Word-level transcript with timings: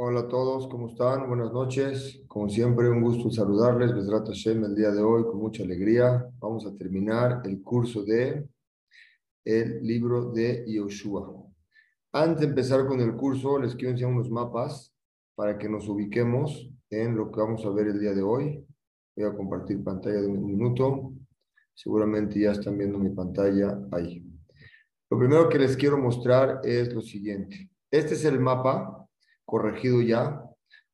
Hola 0.00 0.20
a 0.20 0.28
todos, 0.28 0.68
¿cómo 0.68 0.86
están? 0.86 1.26
Buenas 1.26 1.52
noches. 1.52 2.22
Como 2.28 2.48
siempre, 2.48 2.88
un 2.88 3.00
gusto 3.02 3.32
saludarles. 3.32 3.92
Besrat 3.92 4.28
Hashem 4.28 4.62
el 4.62 4.76
día 4.76 4.92
de 4.92 5.02
hoy 5.02 5.24
con 5.24 5.38
mucha 5.38 5.64
alegría. 5.64 6.24
Vamos 6.38 6.64
a 6.66 6.76
terminar 6.76 7.42
el 7.44 7.60
curso 7.64 8.04
de 8.04 8.48
el 9.44 9.82
libro 9.82 10.30
de 10.30 10.64
Yoshua. 10.68 11.42
Antes 12.12 12.42
de 12.42 12.46
empezar 12.46 12.86
con 12.86 13.00
el 13.00 13.16
curso, 13.16 13.58
les 13.58 13.74
quiero 13.74 13.90
enseñar 13.90 14.12
unos 14.12 14.30
mapas 14.30 14.94
para 15.34 15.58
que 15.58 15.68
nos 15.68 15.88
ubiquemos 15.88 16.70
en 16.90 17.16
lo 17.16 17.32
que 17.32 17.40
vamos 17.40 17.66
a 17.66 17.70
ver 17.70 17.88
el 17.88 17.98
día 17.98 18.14
de 18.14 18.22
hoy. 18.22 18.64
Voy 19.16 19.26
a 19.26 19.34
compartir 19.34 19.82
pantalla 19.82 20.20
de 20.20 20.28
un 20.28 20.46
minuto. 20.46 21.12
Seguramente 21.74 22.38
ya 22.38 22.52
están 22.52 22.78
viendo 22.78 23.00
mi 23.00 23.10
pantalla 23.10 23.76
ahí. 23.90 24.24
Lo 25.10 25.18
primero 25.18 25.48
que 25.48 25.58
les 25.58 25.76
quiero 25.76 25.98
mostrar 25.98 26.60
es 26.62 26.94
lo 26.94 27.00
siguiente. 27.00 27.68
Este 27.90 28.14
es 28.14 28.24
el 28.24 28.38
mapa 28.38 28.97
corregido 29.48 30.02
ya, 30.02 30.44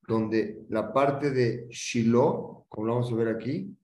donde 0.06 0.64
la 0.68 0.92
parte 0.92 1.32
de 1.32 1.66
Shiloh, 1.70 2.66
como 2.68 2.86
lo 2.86 2.94
vamos 2.94 3.12
a 3.12 3.16
ver 3.16 3.26
aquí, 3.26 3.76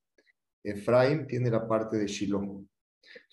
Efraín 0.63 1.27
tiene 1.27 1.51
la 1.51 1.67
parte 1.67 1.97
de 1.97 2.07
Shiloh. 2.07 2.65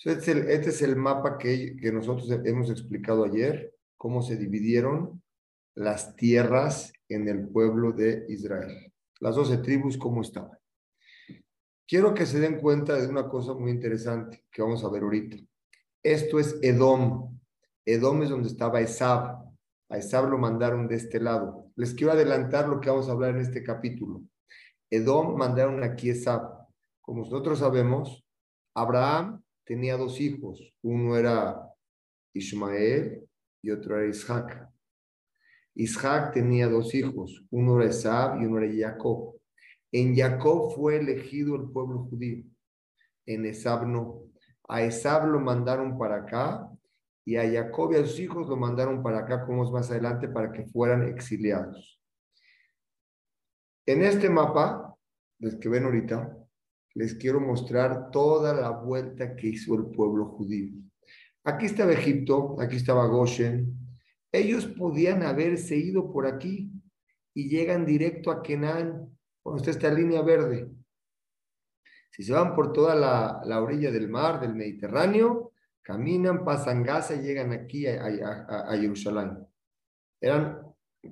Este 0.04 0.12
es 0.14 0.28
el, 0.30 0.50
este 0.50 0.70
es 0.70 0.82
el 0.82 0.96
mapa 0.96 1.38
que, 1.38 1.76
que 1.80 1.92
nosotros 1.92 2.28
hemos 2.44 2.72
explicado 2.72 3.24
ayer, 3.24 3.72
cómo 3.98 4.24
se 4.24 4.36
dividieron 4.36 5.22
las 5.76 6.16
tierras 6.16 6.92
en 7.08 7.28
el 7.28 7.48
pueblo 7.48 7.92
de 7.92 8.26
Israel. 8.30 8.92
Las 9.20 9.36
doce 9.36 9.58
tribus, 9.60 9.96
cómo 9.96 10.24
estaban. 10.24 10.58
Quiero 11.88 12.16
que 12.16 12.26
se 12.26 12.40
den 12.40 12.60
cuenta 12.60 13.00
de 13.00 13.08
una 13.08 13.30
cosa 13.30 13.54
muy 13.54 13.70
interesante 13.70 14.44
que 14.50 14.64
vamos 14.64 14.84
a 14.84 14.90
ver 14.90 15.04
ahorita. 15.04 15.38
Esto 16.02 16.40
es 16.40 16.58
Edom. 16.64 17.40
Edom 17.86 18.24
es 18.24 18.30
donde 18.30 18.48
estaba 18.48 18.82
Esab. 18.82 19.47
A 19.90 19.98
Esab 19.98 20.30
lo 20.30 20.38
mandaron 20.38 20.88
de 20.88 20.96
este 20.96 21.20
lado. 21.20 21.72
Les 21.76 21.94
quiero 21.94 22.12
adelantar 22.12 22.68
lo 22.68 22.82
que 22.82 22.90
vamos 22.90 23.08
a 23.08 23.14
hablar 23.14 23.32
en 23.32 23.42
este 23.42 23.64
capítulo. 23.64 24.22
Edom 24.90 25.38
mandaron 25.38 25.84
aquí 25.84 26.10
Esab. 26.10 26.68
Como 27.02 27.24
nosotros 27.24 27.60
sabemos, 27.60 28.26
Abraham 28.74 29.42
tenía 29.64 29.96
dos 29.96 30.20
hijos. 30.20 30.74
Uno 30.82 31.16
era 31.16 31.62
Ismael 32.34 33.28
y 33.62 33.72
otro 33.72 33.98
era 33.98 34.10
Isaac. 34.10 34.70
Isaac 35.76 36.34
tenía 36.34 36.68
dos 36.68 36.94
hijos. 36.94 37.46
Uno 37.50 37.80
era 37.80 37.90
Esab 37.90 38.42
y 38.42 38.46
uno 38.46 38.60
era 38.60 38.90
Jacob. 38.90 39.40
En 39.92 40.16
Jacob 40.16 40.74
fue 40.76 40.98
elegido 40.98 41.56
el 41.56 41.70
pueblo 41.72 42.00
judío. 42.10 42.44
En 43.26 43.46
Esab 43.46 43.88
no. 43.88 44.24
A 44.68 44.82
Esab 44.82 45.28
lo 45.28 45.40
mandaron 45.40 45.98
para 45.98 46.18
acá 46.18 46.70
y 47.28 47.36
a 47.36 47.44
Jacob 47.52 47.92
y 47.92 47.98
a 47.98 48.06
sus 48.06 48.22
hijos 48.22 48.48
lo 48.48 48.56
mandaron 48.56 49.04
para 49.04 49.20
acá, 49.20 49.46
como 49.46 49.66
es 49.66 49.70
más 49.70 49.92
adelante, 49.92 50.30
para 50.30 50.50
que 50.50 50.64
fueran 50.64 51.10
exiliados. 51.10 52.02
En 53.86 54.02
este 54.02 54.30
mapa, 54.30 54.96
los 55.40 55.56
que 55.56 55.68
ven 55.68 55.84
ahorita, 55.84 56.38
les 56.94 57.16
quiero 57.16 57.42
mostrar 57.42 58.12
toda 58.12 58.54
la 58.54 58.70
vuelta 58.70 59.36
que 59.36 59.48
hizo 59.48 59.76
el 59.76 59.88
pueblo 59.88 60.28
judío. 60.28 60.72
Aquí 61.44 61.66
estaba 61.66 61.92
Egipto, 61.92 62.56
aquí 62.62 62.78
estaba 62.78 63.06
Goshen. 63.08 63.78
Ellos 64.32 64.66
podían 64.66 65.22
haberse 65.24 65.76
ido 65.76 66.10
por 66.14 66.28
aquí 66.28 66.72
y 67.34 67.50
llegan 67.50 67.86
directo 67.86 68.32
a 68.32 68.42
Kenan, 68.42 69.20
cuando 69.44 69.58
está 69.58 69.72
esta 69.72 69.94
línea 69.94 70.22
verde. 70.22 70.72
Si 72.10 72.24
se 72.24 72.32
van 72.32 72.56
por 72.56 72.72
toda 72.72 72.96
la 72.96 73.62
orilla 73.62 73.92
del 73.92 74.08
mar, 74.08 74.40
del 74.40 74.56
Mediterráneo, 74.56 75.52
Caminan, 75.88 76.44
pasan 76.44 76.84
Gaza 76.84 77.16
y 77.16 77.22
llegan 77.22 77.54
aquí 77.54 77.88
a, 77.88 78.04
a, 78.68 78.76
Jerusalén. 78.76 79.38
Eran 80.20 80.62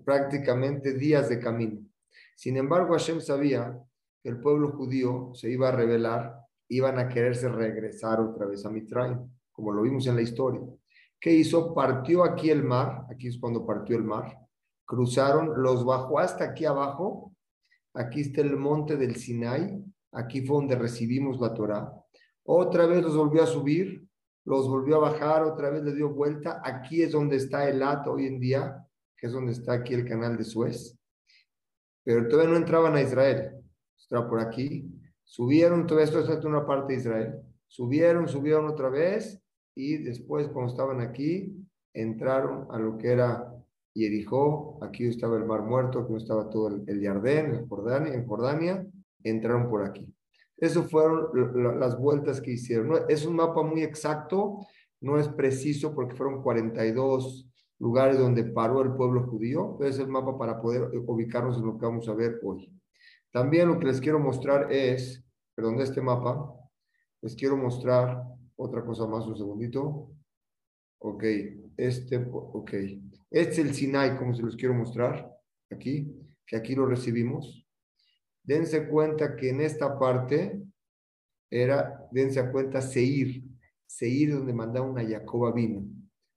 prácticamente 0.03 0.91
días 0.95 1.29
de 1.29 1.39
camino. 1.39 1.79
Sin 2.35 2.57
embargo, 2.57 2.91
Hashem 2.91 3.21
sabía 3.21 3.79
que 4.21 4.27
el 4.27 4.41
pueblo 4.41 4.73
judío 4.73 5.31
se 5.33 5.49
iba 5.49 5.69
a 5.69 5.71
rebelar, 5.71 6.41
iban 6.67 6.99
a 6.99 7.07
quererse 7.07 7.47
regresar 7.47 8.19
otra 8.19 8.47
vez 8.47 8.65
a 8.65 8.69
Mitraim, 8.69 9.17
como 9.53 9.71
lo 9.71 9.81
vimos 9.81 10.07
en 10.07 10.17
la 10.17 10.23
historia. 10.23 10.59
¿Qué 11.21 11.31
hizo? 11.31 11.73
Partió 11.73 12.25
aquí 12.25 12.49
el 12.49 12.65
mar, 12.65 13.05
aquí 13.09 13.29
es 13.29 13.39
cuando 13.39 13.65
partió 13.65 13.95
el 13.95 14.03
mar, 14.03 14.37
cruzaron, 14.83 15.53
los 15.63 15.85
bajó 15.85 16.19
hasta 16.19 16.43
aquí 16.43 16.65
abajo, 16.65 17.33
aquí 17.93 18.19
está 18.19 18.41
el 18.41 18.57
monte 18.57 18.97
del 18.97 19.15
Sinai, 19.15 19.81
aquí 20.11 20.45
fue 20.45 20.57
donde 20.57 20.75
recibimos 20.75 21.39
la 21.39 21.53
Torah. 21.53 21.93
Otra 22.43 22.85
vez 22.87 23.01
los 23.01 23.15
volvió 23.15 23.41
a 23.41 23.47
subir, 23.47 24.05
los 24.45 24.69
volvió 24.69 24.97
a 24.97 25.11
bajar, 25.11 25.43
otra 25.43 25.69
vez 25.71 25.83
le 25.83 25.93
dio 25.93 26.09
vuelta. 26.09 26.61
Aquí 26.63 27.01
es 27.01 27.11
donde 27.11 27.35
está 27.35 27.67
el 27.67 27.81
At 27.81 28.07
hoy 28.07 28.27
en 28.27 28.39
día, 28.39 28.87
que 29.17 29.27
es 29.27 29.33
donde 29.33 29.51
está 29.51 29.73
aquí 29.73 29.93
el 29.93 30.07
canal 30.07 30.37
de 30.37 30.43
Suez. 30.43 30.97
Pero 32.03 32.27
todavía 32.27 32.51
no 32.51 32.57
entraban 32.57 32.95
a 32.95 33.01
Israel. 33.01 33.55
Está 33.97 34.27
por 34.29 34.39
aquí. 34.39 34.87
Subieron, 35.23 35.87
todo 35.87 35.99
esto 35.99 36.19
es 36.19 36.45
una 36.45 36.65
parte 36.65 36.93
de 36.93 36.99
Israel. 36.99 37.35
Subieron, 37.67 38.27
subieron 38.27 38.67
otra 38.67 38.89
vez 38.89 39.41
y 39.73 39.97
después 39.97 40.47
cuando 40.49 40.71
estaban 40.71 41.01
aquí, 41.01 41.53
entraron 41.93 42.67
a 42.69 42.77
lo 42.77 42.97
que 42.97 43.11
era 43.11 43.51
Jericó. 43.95 44.77
Aquí 44.83 45.07
estaba 45.07 45.37
el 45.37 45.45
Mar 45.45 45.63
Muerto, 45.63 45.99
aquí 45.99 46.13
estaba 46.15 46.49
todo 46.49 46.67
el, 46.67 46.83
el 46.87 47.67
Jordania, 47.67 48.13
en 48.13 48.27
Jordania. 48.27 48.87
Entraron 49.23 49.67
por 49.67 49.83
aquí. 49.83 50.07
Esas 50.57 50.89
fueron 50.89 51.79
las 51.79 51.97
vueltas 51.99 52.39
que 52.41 52.51
hicieron. 52.51 53.03
Es 53.09 53.25
un 53.25 53.35
mapa 53.35 53.61
muy 53.61 53.83
exacto, 53.83 54.59
no 55.01 55.19
es 55.19 55.27
preciso 55.27 55.93
porque 55.93 56.15
fueron 56.15 56.41
42 56.41 57.49
lugares 57.79 58.17
donde 58.17 58.45
paró 58.45 58.81
el 58.81 58.93
pueblo 58.93 59.27
judío, 59.27 59.75
pero 59.77 59.89
es 59.89 59.99
el 59.99 60.07
mapa 60.07 60.37
para 60.37 60.61
poder 60.61 60.89
ubicarnos 61.05 61.57
en 61.57 61.65
lo 61.65 61.77
que 61.77 61.85
vamos 61.85 62.07
a 62.07 62.13
ver 62.13 62.39
hoy. 62.43 62.71
También 63.31 63.67
lo 63.67 63.77
que 63.79 63.87
les 63.87 63.99
quiero 63.99 64.19
mostrar 64.19 64.71
es, 64.71 65.23
perdón, 65.53 65.77
de 65.77 65.83
este 65.83 66.01
mapa, 66.01 66.53
les 67.21 67.35
quiero 67.35 67.57
mostrar 67.57 68.23
otra 68.55 68.85
cosa 68.85 69.05
más, 69.07 69.27
un 69.27 69.35
segundito. 69.35 70.11
Ok, 70.99 71.23
este, 71.75 72.17
ok. 72.31 72.73
Este 73.29 73.51
es 73.51 73.59
el 73.59 73.73
Sinai, 73.73 74.17
como 74.17 74.33
se 74.33 74.41
los 74.41 74.55
quiero 74.55 74.73
mostrar, 74.73 75.29
aquí, 75.69 76.15
que 76.47 76.55
aquí 76.55 76.75
lo 76.75 76.85
recibimos. 76.85 77.64
Dense 78.45 78.87
cuenta 78.87 79.35
que 79.35 79.49
en 79.49 79.61
esta 79.61 79.97
parte 79.97 80.61
era, 81.49 82.07
dense 82.11 82.51
cuenta, 82.51 82.81
Seir. 82.81 83.43
Seir 83.85 84.33
donde 84.33 84.53
mandaron 84.53 84.97
a 84.99 85.07
Jacob 85.07 85.53
vino. 85.53 85.83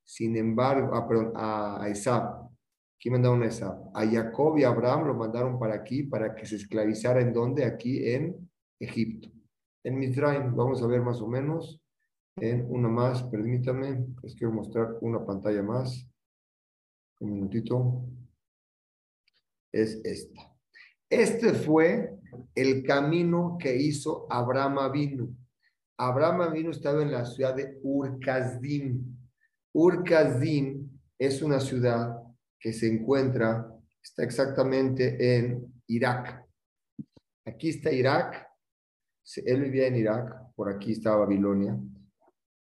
Sin 0.05 0.37
embargo, 0.37 0.95
ah, 0.95 1.07
perdón, 1.07 1.33
a, 1.35 1.83
a 1.83 1.89
Esab. 1.89 2.49
Aquí 2.97 3.11
mandaron 3.11 3.43
a 3.43 3.47
Esab. 3.47 3.91
A 3.95 4.07
Jacob 4.07 4.57
y 4.59 4.65
a 4.65 4.69
Abraham 4.69 5.07
lo 5.07 5.15
mandaron 5.15 5.59
para 5.59 5.75
aquí, 5.75 6.05
para 6.05 6.35
que 6.35 6.47
se 6.47 6.57
esclavizara 6.57 7.21
en 7.21 7.33
donde? 7.33 7.65
Aquí 7.65 8.11
en 8.11 8.51
Egipto. 8.81 9.29
En 9.85 9.99
Mizraim, 9.99 10.55
vamos 10.55 10.83
a 10.83 10.87
ver 10.87 11.03
más 11.03 11.21
o 11.21 11.27
menos. 11.27 11.81
En 12.37 12.67
una 12.71 12.89
más, 12.89 13.23
permítame, 13.25 14.07
les 14.23 14.35
quiero 14.35 14.53
mostrar 14.53 14.97
una 15.01 15.25
pantalla 15.25 15.63
más. 15.63 16.09
Un 17.21 17.33
minutito. 17.33 18.05
Es 19.73 20.01
esta. 20.05 20.58
Este 21.11 21.55
fue 21.55 22.19
el 22.55 22.83
camino 22.83 23.57
que 23.59 23.75
hizo 23.75 24.27
Abraham 24.31 24.93
vino. 24.93 25.35
Abraham 25.97 26.53
vino 26.53 26.71
estaba 26.71 27.03
en 27.03 27.11
la 27.11 27.25
ciudad 27.25 27.55
de 27.55 27.79
Urkazdim. 27.83 29.17
Urkazdim 29.73 31.01
es 31.19 31.41
una 31.41 31.61
ciudad 31.61 32.15
que 32.61 32.75
se 32.75 32.89
encuentra, 32.89 33.73
está 34.03 34.23
exactamente 34.23 35.37
en 35.37 35.83
Irak. 35.87 36.45
Aquí 37.47 37.71
está 37.71 37.91
Irak. 37.91 38.47
Él 39.47 39.63
vivía 39.63 39.87
en 39.87 39.97
Irak, 39.97 40.53
por 40.55 40.71
aquí 40.71 40.93
estaba 40.93 41.25
Babilonia. 41.25 41.79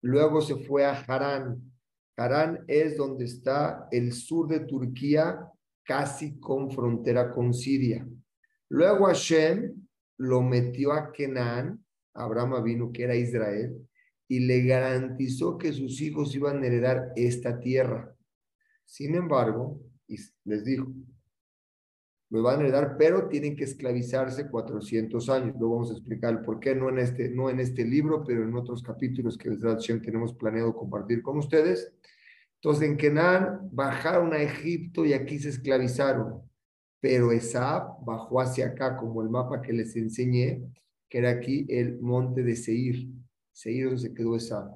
Luego 0.01 0.41
se 0.41 0.55
fue 0.55 0.85
a 0.85 0.91
Harán. 0.91 1.61
Harán 2.15 2.63
es 2.67 2.95
donde 2.95 3.25
está 3.25 3.87
el 3.91 4.13
sur 4.13 4.47
de 4.47 4.61
Turquía, 4.61 5.49
casi 5.83 6.39
con 6.39 6.69
frontera 6.69 7.33
con 7.33 7.53
Siria. 7.53 8.07
Luego 8.69 9.07
Hashem 9.07 9.73
lo 10.17 10.41
metió 10.41 10.93
a 10.93 11.11
Kenan, 11.11 11.83
Abraham 12.13 12.63
vino 12.63 12.91
que 12.91 13.03
era 13.03 13.15
Israel, 13.15 13.75
y 14.27 14.41
le 14.41 14.61
garantizó 14.63 15.57
que 15.57 15.73
sus 15.73 15.99
hijos 16.01 16.35
iban 16.35 16.61
a 16.61 16.67
heredar 16.67 17.11
esta 17.15 17.59
tierra. 17.59 18.15
Sin 18.85 19.15
embargo, 19.15 19.81
les 20.07 20.63
dijo, 20.63 20.87
lo 22.31 22.43
van 22.43 22.59
a 22.59 22.61
heredar, 22.61 22.95
pero 22.97 23.27
tienen 23.27 23.55
que 23.55 23.63
esclavizarse 23.63 24.49
400 24.49 25.29
años. 25.29 25.55
Luego 25.57 25.75
vamos 25.75 25.89
a 25.89 25.93
explicar 25.93 26.43
por 26.43 26.59
qué, 26.59 26.75
no 26.75 26.89
en 26.89 26.99
este, 26.99 27.29
no 27.29 27.49
en 27.49 27.59
este 27.59 27.83
libro, 27.85 28.23
pero 28.23 28.43
en 28.43 28.53
otros 28.55 28.83
capítulos 28.83 29.35
que 29.35 29.49
Hashem 29.49 30.01
tenemos 30.01 30.35
planeado 30.35 30.75
compartir 30.75 31.23
con 31.23 31.39
ustedes. 31.39 31.91
Entonces, 32.55 32.87
en 32.87 32.97
Kenan 32.97 33.69
bajaron 33.71 34.33
a 34.33 34.43
Egipto 34.43 35.05
y 35.05 35.13
aquí 35.13 35.39
se 35.39 35.49
esclavizaron 35.49 36.43
pero 36.99 37.31
Esab 37.31 38.03
bajó 38.03 38.41
hacia 38.41 38.67
acá, 38.67 38.97
como 38.97 39.21
el 39.21 39.29
mapa 39.29 39.61
que 39.61 39.73
les 39.73 39.95
enseñé, 39.95 40.61
que 41.09 41.19
era 41.19 41.31
aquí 41.31 41.65
el 41.69 41.99
monte 42.01 42.43
de 42.43 42.55
Seir. 42.55 43.09
Seir 43.51 43.85
donde 43.85 44.01
se 44.01 44.13
quedó 44.13 44.35
Esab. 44.35 44.69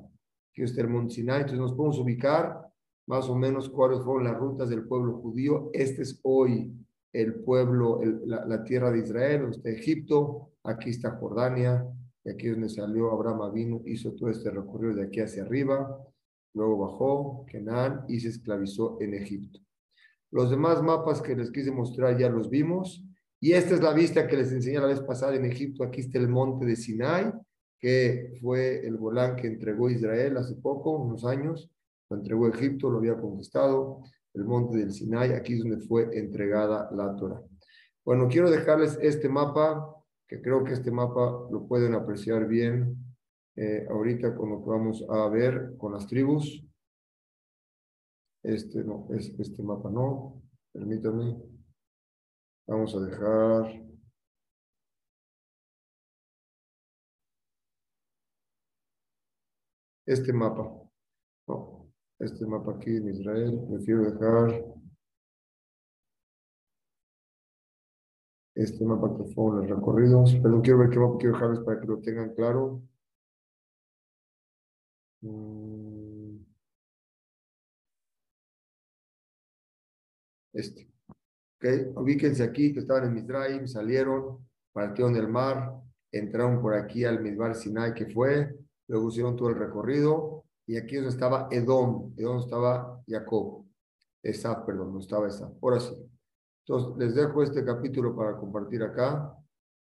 Aquí 0.52 0.64
está 0.64 0.82
el 0.82 0.90
monte 0.90 1.16
Sinai, 1.16 1.42
entonces 1.42 1.60
nos 1.60 1.74
podemos 1.74 2.00
ubicar 2.00 2.64
más 3.08 3.30
o 3.30 3.36
menos 3.36 3.70
cuáles 3.70 4.02
fueron 4.02 4.24
las 4.24 4.38
rutas 4.38 4.70
del 4.70 4.86
pueblo 4.88 5.18
judío. 5.20 5.70
Este 5.74 6.04
es 6.04 6.20
hoy 6.24 6.72
el 7.12 7.36
pueblo, 7.36 8.02
la, 8.26 8.64
tierra 8.64 8.92
de 8.92 9.00
Israel, 9.00 9.50
está 9.52 9.70
Egipto, 9.70 10.50
aquí 10.64 10.90
está 10.90 11.12
Jordania, 11.12 11.86
y 12.24 12.32
aquí 12.32 12.48
es 12.48 12.54
donde 12.54 12.70
salió 12.70 13.12
Abraham 13.12 13.54
vino, 13.54 13.82
hizo 13.86 14.14
todo 14.14 14.30
este 14.30 14.50
recorrido 14.50 14.96
de 14.96 15.04
aquí 15.04 15.20
hacia 15.20 15.44
arriba, 15.44 15.96
luego 16.56 16.78
bajó 16.80 17.46
Kenan 17.46 18.06
y 18.08 18.20
se 18.20 18.30
esclavizó 18.30 18.98
en 19.00 19.14
Egipto. 19.14 19.60
Los 20.34 20.50
demás 20.50 20.82
mapas 20.82 21.22
que 21.22 21.36
les 21.36 21.52
quise 21.52 21.72
mostrar 21.72 22.18
ya 22.18 22.28
los 22.28 22.50
vimos, 22.50 23.06
y 23.40 23.52
esta 23.52 23.76
es 23.76 23.84
la 23.84 23.94
vista 23.94 24.26
que 24.28 24.36
les 24.36 24.52
enseñé 24.52 24.80
la 24.80 24.88
vez 24.88 25.00
pasada 25.00 25.36
en 25.36 25.46
Egipto. 25.46 25.84
Aquí 25.84 26.02
está 26.02 26.18
el 26.18 26.28
monte 26.28 26.66
de 26.66 26.76
Sinai, 26.76 27.32
que 27.78 28.40
fue 28.42 28.84
el 28.84 28.98
volán 28.98 29.36
que 29.36 29.46
entregó 29.46 29.92
Israel 29.92 30.38
hace 30.38 30.56
poco, 30.56 30.98
unos 30.98 31.24
años, 31.24 31.70
lo 32.10 32.18
entregó 32.18 32.48
Egipto, 32.48 32.90
lo 32.90 32.98
había 32.98 33.16
conquistado 33.16 34.02
el 34.34 34.46
monte 34.46 34.78
del 34.78 34.92
Sinai, 34.92 35.34
aquí 35.34 35.54
es 35.54 35.60
donde 35.60 35.78
fue 35.86 36.10
entregada 36.18 36.90
la 36.96 37.16
Torah. 37.16 37.44
Bueno, 38.04 38.28
quiero 38.28 38.50
dejarles 38.50 38.98
este 39.04 39.30
mapa, 39.30 39.88
que 40.28 40.42
creo 40.42 40.64
que 40.64 40.74
este 40.74 40.90
mapa 40.90 41.48
lo 41.52 41.68
pueden 41.68 41.94
apreciar 41.94 42.48
bien 42.48 42.98
eh, 43.56 43.86
ahorita 43.88 44.36
con 44.36 44.50
lo 44.50 44.64
que 44.64 44.70
vamos 44.72 45.06
a 45.08 45.30
ver 45.30 45.76
con 45.78 45.94
las 45.94 46.08
tribus. 46.08 46.63
Este 48.44 48.84
no, 48.84 49.08
es, 49.12 49.30
este 49.40 49.64
mapa 49.64 49.90
no, 49.90 50.44
permítanme. 50.74 51.42
Vamos 52.68 52.94
a 52.96 53.00
dejar 53.00 53.84
este 60.06 60.34
mapa. 60.34 60.64
No, 61.48 61.90
este 62.20 62.46
mapa 62.46 62.74
aquí 62.74 62.96
en 62.98 63.10
Israel. 63.10 63.66
Prefiero 63.70 64.12
dejar 64.12 64.66
este 68.56 68.86
mapa 68.86 69.16
que 69.18 69.24
fueron 69.34 69.62
los 69.62 69.70
recorridos. 69.70 70.36
Pero 70.42 70.62
quiero 70.62 70.80
ver 70.80 70.90
qué 70.90 71.00
mapa 71.00 71.18
quiero 71.18 71.34
dejarles 71.36 71.60
para 71.62 71.80
que 71.80 71.88
lo 71.88 72.02
tengan 72.02 72.34
claro. 72.36 72.82
Mm. 75.22 75.83
Este. 80.54 80.90
Okay. 81.58 81.92
Ubíquense 81.96 82.44
aquí 82.44 82.74
que 82.74 82.80
estaban 82.80 83.06
en 83.06 83.14
Misraim, 83.14 83.68
salieron, 83.68 84.48
partieron 84.72 85.14
del 85.14 85.28
mar, 85.28 85.74
entraron 86.12 86.62
por 86.62 86.76
aquí 86.76 87.06
al 87.06 87.22
Midbar 87.22 87.56
Sinai 87.56 87.94
que 87.94 88.06
fue, 88.06 88.56
luego 88.88 89.10
hicieron 89.10 89.36
todo 89.36 89.50
el 89.50 89.56
recorrido 89.56 90.46
y 90.68 90.78
aquí 90.78 90.96
donde 90.96 91.10
estaba 91.10 91.48
Edom, 91.52 92.14
Edom 92.18 92.40
estaba 92.40 93.02
Jacob, 93.08 93.66
Esaf, 94.22 94.66
perdón, 94.66 94.94
no 94.94 95.00
estaba 95.00 95.28
Esaf. 95.28 95.52
Ahora 95.62 95.80
sí. 95.80 95.94
Entonces, 96.66 96.98
les 96.98 97.16
dejo 97.16 97.44
este 97.44 97.66
capítulo 97.66 98.16
para 98.16 98.38
compartir 98.38 98.84
acá 98.84 99.36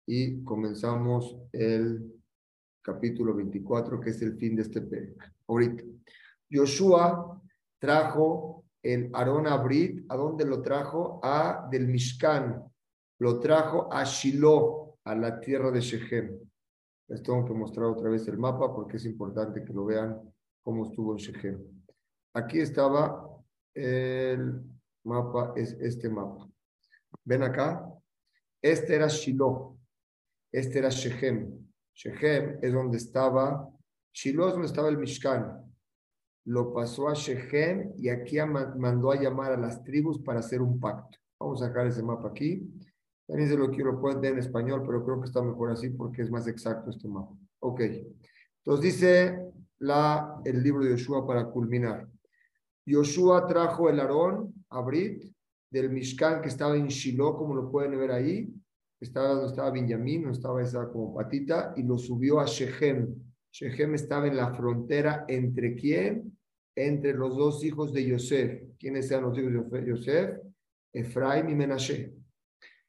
y 0.08 0.44
comenzamos 0.44 1.38
el 1.52 2.22
capítulo 2.82 3.36
24, 3.36 4.00
que 4.00 4.10
es 4.10 4.22
el 4.24 4.36
fin 4.38 4.56
de 4.56 4.64
este 4.64 4.82
periodo. 4.82 5.18
Ahorita. 5.48 5.84
Joshua 6.52 7.40
trajo 7.80 8.66
el 8.84 9.10
Aarón 9.14 9.48
Abrit, 9.48 10.06
¿a 10.10 10.16
dónde 10.16 10.46
lo 10.46 10.62
trajo? 10.62 11.20
A 11.24 11.68
del 11.70 11.88
Mishkan. 11.88 12.64
Lo 13.20 13.40
trajo 13.40 13.92
a 13.92 14.04
Shiloh, 14.04 14.98
a 15.04 15.16
la 15.16 15.40
tierra 15.40 15.72
de 15.72 15.82
Shechem. 15.82 16.40
Les 17.08 17.22
tengo 17.22 17.46
que 17.46 17.54
mostrar 17.54 17.88
otra 17.88 18.10
vez 18.10 18.28
el 18.28 18.38
mapa 18.38 18.74
porque 18.74 18.98
es 18.98 19.06
importante 19.06 19.64
que 19.64 19.74
lo 19.74 19.86
vean 19.86 20.20
cómo 20.64 20.86
estuvo 20.86 21.12
en 21.14 21.18
Shechem. 21.18 21.60
Aquí 22.34 22.60
estaba 22.60 23.30
el 23.74 24.62
mapa, 25.04 25.54
es 25.56 25.74
este 25.74 26.10
mapa. 26.10 26.50
¿Ven 27.24 27.44
acá? 27.44 27.88
Este 28.62 28.96
era 28.96 29.08
Shiloh, 29.08 29.78
este 30.52 30.80
era 30.80 30.90
Shechem. 30.90 31.68
Shechem 31.94 32.60
es 32.62 32.74
donde 32.74 32.98
estaba, 32.98 33.70
Shiloh 34.14 34.48
es 34.48 34.54
donde 34.54 34.68
estaba 34.68 34.90
el 34.90 34.98
Mishkan. 34.98 35.71
Lo 36.46 36.74
pasó 36.74 37.08
a 37.08 37.14
Shechem 37.14 37.94
y 37.98 38.10
aquí 38.10 38.38
mandó 38.78 39.12
a 39.12 39.22
llamar 39.22 39.52
a 39.52 39.58
las 39.58 39.84
tribus 39.84 40.20
para 40.20 40.40
hacer 40.40 40.62
un 40.62 40.80
pacto. 40.80 41.18
Vamos 41.40 41.62
a 41.62 41.68
sacar 41.68 41.88
ese 41.88 42.04
mapa 42.04 42.30
aquí. 42.30 42.68
También 43.28 43.50
se 43.50 43.58
lo 43.58 43.70
quiero 43.70 44.02
poner 44.02 44.34
en 44.34 44.40
español, 44.40 44.84
pero 44.86 45.06
creo 45.06 45.22
que 45.22 45.28
está 45.28 45.42
mejor 45.42 45.72
así 45.72 45.90
porque 45.90 46.22
es 46.22 46.32
más 46.32 46.48
exacto 46.48 46.90
este 46.90 47.08
mapa. 47.08 47.36
Ok. 47.60 47.82
Entonces 48.64 48.84
dice 48.84 49.40
el 49.80 50.64
libro 50.64 50.84
de 50.84 50.92
Yoshua 50.92 51.26
para 51.26 51.46
culminar. 51.46 52.08
Yoshua 52.86 53.48
trajo 53.48 53.90
el 53.90 54.00
Aarón, 54.00 54.54
Abrit, 54.70 55.32
del 55.72 55.90
Mishkan 55.90 56.42
que 56.42 56.50
estaba 56.50 56.76
en 56.76 56.88
Shiloh, 56.88 57.38
como 57.38 57.56
lo 57.56 57.72
pueden 57.72 57.98
ver 57.98 58.12
ahí, 58.12 58.54
estaba 59.00 59.30
donde 59.30 59.48
estaba 59.48 59.72
Benjamín, 59.72 60.24
donde 60.24 60.38
estaba 60.38 60.62
esa 60.62 60.90
como 60.90 61.16
patita, 61.16 61.74
y 61.78 61.84
lo 61.84 61.98
subió 61.98 62.40
a 62.40 62.46
Shechem. 62.46 63.08
Shechem 63.52 63.96
estaba 63.96 64.28
en 64.28 64.36
la 64.36 64.54
frontera 64.54 65.26
entre 65.28 65.76
quién? 65.76 66.31
Entre 66.76 67.14
los 67.14 67.36
dos 67.36 67.64
hijos 67.64 67.94
de 67.94 68.06
Yosef. 68.06 68.64
¿Quiénes 68.80 69.10
eran 69.12 69.26
los 69.26 69.38
hijos 69.38 69.72
de 69.72 69.86
Yosef? 69.86 70.40
Efraim 70.94 71.50
y 71.50 71.56
Menashe. 71.56 72.14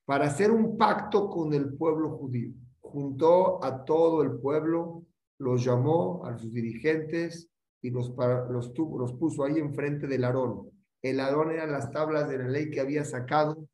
Para 0.04 0.26
hacer 0.26 0.50
un 0.50 0.76
pacto 0.76 1.28
con 1.28 1.52
el 1.54 1.74
pueblo 1.74 2.10
judío. 2.10 2.52
Juntó 2.80 3.64
a 3.64 3.84
todo 3.84 4.22
el 4.22 4.38
pueblo 4.38 5.06
los 5.42 5.64
llamó 5.64 6.24
a 6.24 6.38
sus 6.38 6.52
dirigentes 6.52 7.50
y 7.82 7.90
los, 7.90 8.14
los, 8.50 8.72
los 8.78 9.12
puso 9.14 9.44
ahí 9.44 9.58
enfrente 9.58 10.06
del 10.06 10.24
Aarón. 10.24 10.70
El 11.02 11.18
Aarón 11.18 11.50
eran 11.50 11.72
las 11.72 11.90
tablas 11.90 12.28
de 12.28 12.38
la 12.38 12.48
ley 12.48 12.70
que 12.70 12.80
había 12.80 13.04
sacado 13.04 13.68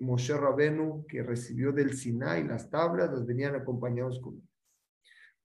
Moshe 0.00 0.36
Rabenu, 0.36 1.06
que 1.06 1.22
recibió 1.22 1.72
del 1.72 1.94
Sinai 1.94 2.46
las 2.46 2.68
tablas, 2.70 3.10
las 3.10 3.26
venían 3.26 3.54
acompañados 3.54 4.20
con 4.20 4.42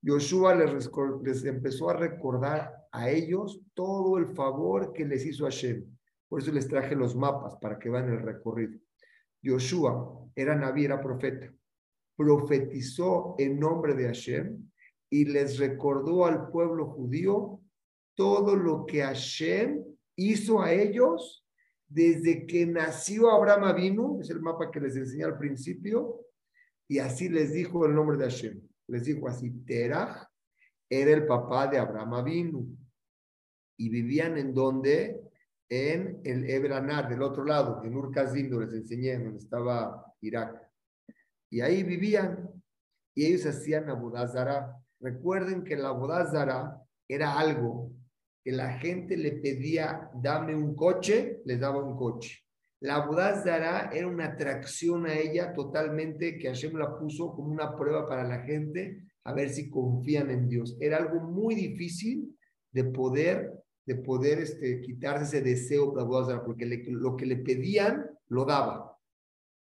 Yoshua 0.06 0.54
les, 0.54 1.46
empezó 1.46 1.90
a 1.90 1.96
recordar 1.96 2.88
a 2.92 3.10
ellos 3.10 3.60
todo 3.74 4.19
el 4.19 4.28
favor 4.28 4.94
que 4.94 5.04
les 5.04 5.25
hizo 5.25 5.46
Hashem. 5.46 5.84
Por 6.30 6.42
eso 6.42 6.52
les 6.52 6.68
traje 6.68 6.96
los 6.96 7.16
mapas 7.16 7.56
para 7.56 7.80
que 7.80 7.90
vean 7.90 8.10
el 8.10 8.22
recorrido. 8.22 8.80
Yoshua 9.42 10.30
era 10.36 10.56
Naví, 10.56 10.86
era 10.86 11.02
profeta. 11.02 11.52
Profetizó 12.16 13.34
en 13.40 13.60
nombre 13.60 13.96
de 13.96 14.06
Hashem 14.06 14.69
y 15.10 15.25
les 15.25 15.57
recordó 15.57 16.28
al 16.28 16.50
pueblo 16.50 16.85
judío 16.85 17.62
todo 18.14 18.56
lo 18.56 18.85
que 18.85 19.02
Hashem 19.02 19.83
hizo 20.16 20.62
a 20.62 20.71
ellos 20.71 21.47
desde 21.88 22.45
que 22.45 22.68
nació 22.68 23.31
Abraham 23.31 23.64
Avinu, 23.64 24.21
es 24.21 24.30
el 24.30 24.40
mapa 24.40 24.69
que 24.69 24.80
les 24.80 24.95
enseñé 24.95 25.24
al 25.24 25.40
principio, 25.40 26.21
y 26.88 27.00
así 27.00 27.28
les 27.28 27.54
dijo 27.54 27.88
el 27.88 27.95
nombre 27.95 28.18
de 28.18 28.26
Hashem. 28.26 28.65
Les 28.87 29.04
dijo 29.04 29.27
así, 29.27 29.49
Terach 29.65 30.27
era 30.89 31.11
el 31.11 31.25
papá 31.25 31.68
de 31.68 31.77
Abraham 31.77 32.13
Avinu. 32.13 32.77
Y 33.77 33.89
vivían 33.89 34.37
en 34.37 34.54
donde? 34.54 35.21
En 35.68 36.21
el 36.23 36.47
Ebranar, 36.47 37.09
del 37.09 37.23
otro 37.23 37.44
lado, 37.44 37.83
en 37.83 37.95
Urkazindu, 37.95 38.59
les 38.59 38.73
enseñé, 38.73 39.18
donde 39.18 39.39
estaba 39.39 40.13
Irak. 40.21 40.61
Y 41.49 41.61
ahí 41.61 41.81
vivían. 41.81 42.51
Y 43.15 43.25
ellos 43.25 43.47
hacían 43.47 43.89
Abudazara. 43.89 44.77
Recuerden 44.99 45.63
que 45.63 45.75
la 45.75 45.92
bodázara 45.92 46.81
era 47.07 47.39
algo 47.39 47.92
que 48.45 48.51
la 48.51 48.77
gente 48.77 49.18
le 49.18 49.31
pedía, 49.31 50.11
dame 50.13 50.56
un 50.56 50.75
coche, 50.75 51.42
les 51.45 51.59
daba 51.59 51.83
un 51.83 51.97
coche. 51.97 52.44
La 52.82 53.06
bodázara 53.06 53.90
era 53.94 54.08
una 54.08 54.26
atracción 54.26 55.06
a 55.06 55.18
ella 55.18 55.54
totalmente 55.54 56.38
que 56.38 56.48
Hashem 56.48 56.78
la 56.78 56.98
puso 56.98 57.34
como 57.34 57.50
una 57.50 57.76
prueba 57.76 58.08
para 58.08 58.24
la 58.28 58.42
gente 58.44 59.02
a 59.24 59.34
ver 59.34 59.50
si 59.50 59.70
confían 59.70 60.30
en 60.30 60.48
Dios. 60.48 60.78
Era 60.80 60.98
algo 60.98 61.22
muy 61.22 61.56
difícil 61.56 62.38
de 62.72 62.84
poder, 62.84 63.52
de 63.86 63.96
poder 63.96 64.40
este, 64.40 64.82
quitarse 64.82 65.38
ese 65.38 65.42
deseo 65.42 65.92
de 65.92 65.98
la 65.98 66.04
bodázara, 66.04 66.44
porque 66.44 66.66
lo 66.88 67.16
que 67.16 67.26
le 67.26 67.38
pedían 67.38 68.06
lo 68.28 68.46
daba. 68.46 68.98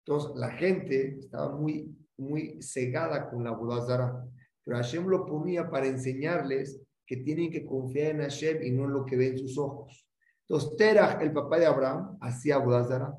Entonces 0.05 0.33
la 0.37 0.53
gente 0.53 1.19
estaba 1.19 1.55
muy, 1.55 1.95
muy 2.17 2.63
cegada 2.63 3.29
con 3.29 3.45
la 3.45 3.51
bodázara. 3.51 4.25
Pero 4.65 4.77
Hashem 4.77 5.07
lo 5.07 5.27
ponía 5.27 5.69
para 5.69 5.87
enseñarles 5.87 6.81
que 7.07 7.19
tienen 7.19 7.51
que 7.51 7.65
confiar 7.65 8.13
en 8.13 8.21
Hashem 8.21 8.63
y 8.63 8.71
no 8.71 8.85
en 8.85 8.93
lo 8.93 9.05
que 9.05 9.17
ven 9.17 9.37
sus 9.37 9.59
ojos. 9.59 10.07
Entonces, 10.51 10.77
Terach, 10.77 11.23
el 11.23 11.33
papá 11.33 11.61
de 11.61 11.67
Abraham, 11.67 12.19
hacía 12.21 12.59
Budazara 12.59 13.17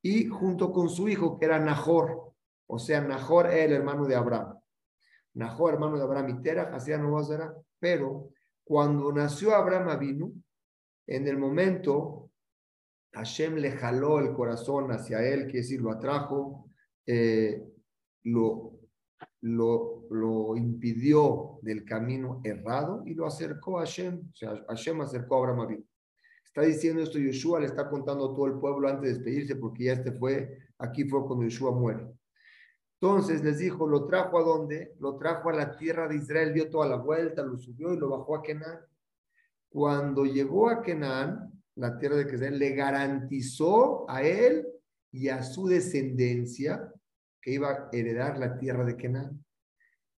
y 0.00 0.26
junto 0.26 0.72
con 0.72 0.88
su 0.88 1.06
hijo, 1.06 1.38
que 1.38 1.44
era 1.44 1.58
Nahor, 1.58 2.32
o 2.66 2.78
sea, 2.78 3.02
Nahor 3.02 3.46
era 3.48 3.64
el 3.64 3.72
hermano 3.72 4.06
de 4.06 4.14
Abraham. 4.14 4.58
Nahor, 5.34 5.74
hermano 5.74 5.98
de 5.98 6.04
Abraham, 6.04 6.30
y 6.30 6.42
Terach 6.42 6.72
hacían 6.72 7.06
Budazara, 7.06 7.52
pero 7.78 8.30
cuando 8.64 9.12
nació 9.12 9.54
Abraham 9.54 9.98
vino, 9.98 10.32
en 11.06 11.28
el 11.28 11.36
momento, 11.36 12.30
Hashem 13.12 13.56
le 13.56 13.72
jaló 13.72 14.18
el 14.20 14.32
corazón 14.32 14.90
hacia 14.92 15.22
él, 15.28 15.42
quiere 15.42 15.58
decir, 15.58 15.82
lo 15.82 15.92
atrajo, 15.92 16.70
eh, 17.06 17.62
lo 18.24 18.76
lo, 19.42 20.06
lo 20.10 20.56
impidió 20.56 21.58
del 21.62 21.84
camino 21.84 22.40
errado 22.42 23.02
y 23.06 23.14
lo 23.14 23.26
acercó 23.26 23.78
a 23.78 23.80
Hashem. 23.80 24.30
O 24.32 24.34
sea, 24.34 24.64
Hashem 24.68 25.00
acercó 25.02 25.36
a 25.36 25.38
Abraham 25.50 25.84
Está 26.46 26.62
diciendo 26.62 27.02
esto 27.02 27.18
Yeshua, 27.18 27.60
le 27.60 27.66
está 27.66 27.88
contando 27.90 28.30
a 28.30 28.34
todo 28.34 28.46
el 28.46 28.58
pueblo 28.58 28.88
antes 28.88 29.02
de 29.02 29.14
despedirse, 29.14 29.56
porque 29.56 29.84
ya 29.84 29.92
este 29.92 30.12
fue, 30.12 30.58
aquí 30.78 31.04
fue 31.04 31.26
cuando 31.26 31.44
Yeshua 31.44 31.72
muere. 31.72 32.06
Entonces 33.00 33.44
les 33.44 33.58
dijo, 33.58 33.86
lo 33.86 34.06
trajo 34.06 34.38
a 34.38 34.42
dónde? 34.42 34.94
Lo 35.00 35.16
trajo 35.18 35.50
a 35.50 35.52
la 35.52 35.76
tierra 35.76 36.08
de 36.08 36.16
Israel, 36.16 36.54
dio 36.54 36.70
toda 36.70 36.88
la 36.88 36.96
vuelta, 36.96 37.42
lo 37.42 37.58
subió 37.58 37.92
y 37.92 37.98
lo 37.98 38.08
bajó 38.08 38.36
a 38.36 38.42
Kenan. 38.42 38.80
Cuando 39.68 40.24
llegó 40.24 40.70
a 40.70 40.80
Kenan, 40.80 41.52
la 41.74 41.98
tierra 41.98 42.16
de 42.16 42.26
Kenan, 42.26 42.58
le 42.58 42.70
garantizó 42.70 44.08
a 44.08 44.22
él 44.22 44.66
y 45.12 45.28
a 45.28 45.42
su 45.42 45.66
descendencia 45.66 46.90
que 47.42 47.52
iba 47.52 47.70
a 47.70 47.88
heredar 47.92 48.38
la 48.38 48.56
tierra 48.56 48.84
de 48.86 48.96
Kenan. 48.96 49.44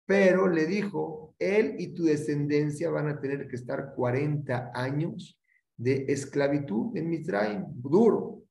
Pero 0.06 0.48
le 0.48 0.68
dijo, 0.68 1.36
él 1.40 1.76
y 1.80 1.96
tu 1.96 2.04
descendencia 2.04 2.92
van 2.92 3.08
a 3.08 3.20
tener 3.20 3.48
que 3.48 3.56
estar 3.56 3.94
40 3.96 4.72
años 4.76 5.37
de 5.78 6.06
esclavitud 6.08 6.96
en 6.98 7.10
Mizraim, 7.10 7.66
duro. 7.76 8.44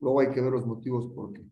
Luego 0.00 0.20
hay 0.20 0.30
que 0.30 0.40
ver 0.40 0.52
los 0.52 0.66
motivos 0.66 1.12
por 1.14 1.32
qué. 1.32 1.42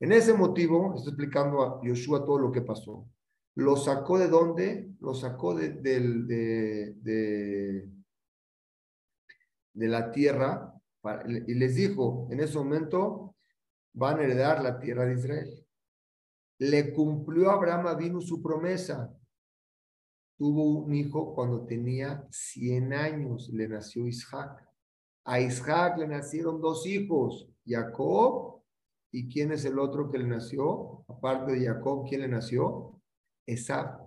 En 0.00 0.12
ese 0.12 0.34
motivo, 0.34 0.94
estoy 0.94 1.12
explicando 1.12 1.62
a 1.62 1.80
Yoshua 1.82 2.24
todo 2.24 2.38
lo 2.38 2.52
que 2.52 2.62
pasó. 2.62 3.08
¿Lo 3.56 3.76
sacó 3.76 4.18
de 4.18 4.28
dónde? 4.28 4.92
Lo 5.00 5.14
sacó 5.14 5.54
de, 5.54 5.70
de, 5.70 6.94
de, 7.00 7.88
de 9.72 9.88
la 9.88 10.12
tierra 10.12 10.72
y 11.26 11.54
les 11.54 11.74
dijo, 11.74 12.28
en 12.30 12.40
ese 12.40 12.58
momento 12.58 13.34
van 13.94 14.20
a 14.20 14.24
heredar 14.24 14.62
la 14.62 14.78
tierra 14.78 15.06
de 15.06 15.14
Israel. 15.14 15.66
Le 16.58 16.92
cumplió 16.92 17.50
a 17.50 17.54
Abraham 17.54 17.96
vino 17.98 18.20
su 18.20 18.42
promesa. 18.42 19.12
Tuvo 20.38 20.64
un 20.64 20.94
hijo 20.94 21.34
cuando 21.34 21.66
tenía 21.66 22.26
100 22.30 22.92
años, 22.94 23.50
le 23.52 23.68
nació 23.68 24.06
Isaac. 24.06 24.64
A 25.24 25.40
Isaac 25.40 25.98
le 25.98 26.08
nacieron 26.08 26.60
dos 26.60 26.86
hijos, 26.86 27.46
Jacob 27.66 28.58
¿Y 29.10 29.28
quién 29.28 29.52
es 29.52 29.64
el 29.64 29.78
otro 29.78 30.10
que 30.10 30.18
le 30.18 30.26
nació? 30.26 31.04
Aparte 31.08 31.52
de 31.52 31.66
Jacob, 31.66 32.06
¿quién 32.08 32.22
le 32.22 32.28
nació? 32.28 33.00
Esab. 33.46 34.00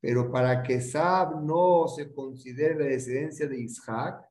Pero 0.00 0.30
para 0.30 0.62
que 0.62 0.74
Esab 0.74 1.42
no 1.42 1.88
se 1.88 2.12
considere 2.12 2.78
la 2.78 2.84
descendencia 2.84 3.48
de 3.48 3.58
Isaac, 3.58 4.22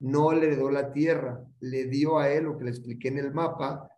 no 0.00 0.32
le 0.32 0.46
heredó 0.46 0.70
la 0.70 0.92
tierra, 0.92 1.42
le 1.60 1.86
dio 1.86 2.18
a 2.18 2.30
él 2.30 2.44
lo 2.44 2.58
que 2.58 2.64
le 2.64 2.70
expliqué 2.70 3.08
en 3.08 3.18
el 3.18 3.32
mapa, 3.32 3.88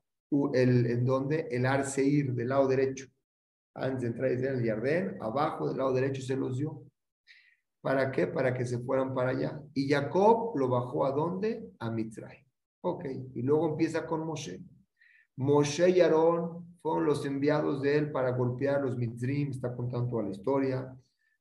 el, 0.55 0.87
en 0.87 1.05
donde 1.05 1.49
el 1.51 1.67
Arseir 1.67 2.33
del 2.33 2.49
lado 2.49 2.69
derecho. 2.69 3.07
Antes 3.79 4.01
de 4.01 4.07
entrar 4.09 4.33
en 4.33 4.45
el 4.45 4.67
Jardín, 4.67 5.17
abajo 5.21 5.69
del 5.69 5.77
lado 5.77 5.93
derecho 5.93 6.23
se 6.23 6.35
los 6.35 6.57
dio. 6.57 6.83
¿Para 7.83 8.11
qué? 8.11 8.27
Para 8.27 8.55
que 8.55 8.65
se 8.65 8.79
fueran 8.79 9.15
para 9.15 9.31
allá. 9.31 9.61
Y 9.75 9.89
Jacob 9.89 10.57
lo 10.57 10.69
bajó 10.69 11.05
a 11.05 11.13
dónde? 11.13 11.73
A 11.79 11.91
Mitzray. 11.91 12.39
Ok, 12.81 13.05
y 13.35 13.43
luego 13.43 13.69
empieza 13.69 14.07
con 14.07 14.27
Moshe. 14.27 14.63
Moshe 15.37 15.91
y 15.91 16.01
Aarón 16.01 16.79
fueron 16.81 17.05
los 17.05 17.27
enviados 17.27 17.83
de 17.83 17.99
él 17.99 18.11
para 18.13 18.31
golpear 18.31 18.81
los 18.81 18.97
Mitzrim, 18.97 19.51
está 19.51 19.77
contando 19.77 20.09
toda 20.09 20.23
la 20.23 20.31
historia. 20.31 20.97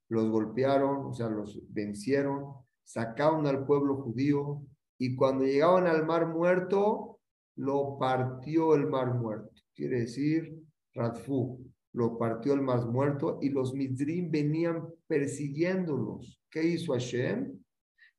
Los 0.10 0.30
golpearon, 0.30 1.06
o 1.06 1.14
sea, 1.14 1.30
los 1.30 1.62
vencieron, 1.74 2.54
sacaron 2.84 3.48
al 3.48 3.66
pueblo 3.66 3.96
judío 4.02 4.62
y 4.98 5.16
cuando 5.16 5.46
llegaban 5.46 5.88
al 5.88 6.06
mar 6.06 6.28
muerto, 6.28 7.20
lo 7.56 7.98
partió 7.98 8.76
el 8.76 8.88
mar 8.88 9.14
muerto. 9.14 9.52
Quiere 9.74 10.02
decir, 10.02 10.62
Radfu, 10.94 11.65
lo 11.96 12.18
partió 12.18 12.54
el 12.54 12.62
mar 12.62 12.86
muerto 12.88 13.40
y 13.42 13.50
los 13.50 13.74
Mitzrim 13.74 14.30
venían 14.30 14.86
persiguiéndolos. 15.08 16.42
¿Qué 16.52 16.62
hizo 16.62 16.92
Hashem? 16.92 17.58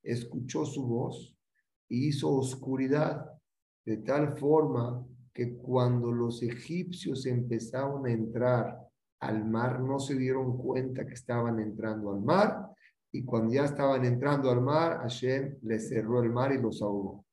Escuchó 0.03 0.65
su 0.65 0.87
voz 0.87 1.37
y 1.89 2.09
hizo 2.09 2.31
oscuridad 2.31 3.27
de 3.85 3.99
tal 3.99 4.37
forma 4.39 5.07
que 5.33 5.59
cuando 5.59 6.11
los 6.11 6.43
egipcios 6.43 7.27
empezaron 7.27 8.07
a 8.07 8.13
entrar 8.13 8.79
al 9.21 9.45
mar, 9.45 9.81
no 9.81 9.99
se 9.99 10.15
dieron 10.15 10.57
cuenta 10.57 11.07
que 11.07 11.15
estaban 11.15 11.61
entrando 11.61 12.11
al 12.13 12.23
mar, 12.23 12.71
y 13.13 13.25
cuando 13.25 13.53
ya 13.53 13.67
estaban 13.67 14.05
entrando 14.07 14.51
al 14.51 14.63
mar, 14.63 15.01
Hashem 15.01 15.59
les 15.63 15.89
cerró 15.89 16.23
el 16.23 16.31
mar 16.31 16.53
y 16.53 16.61
los 16.61 16.81
ahogó. 16.81 17.25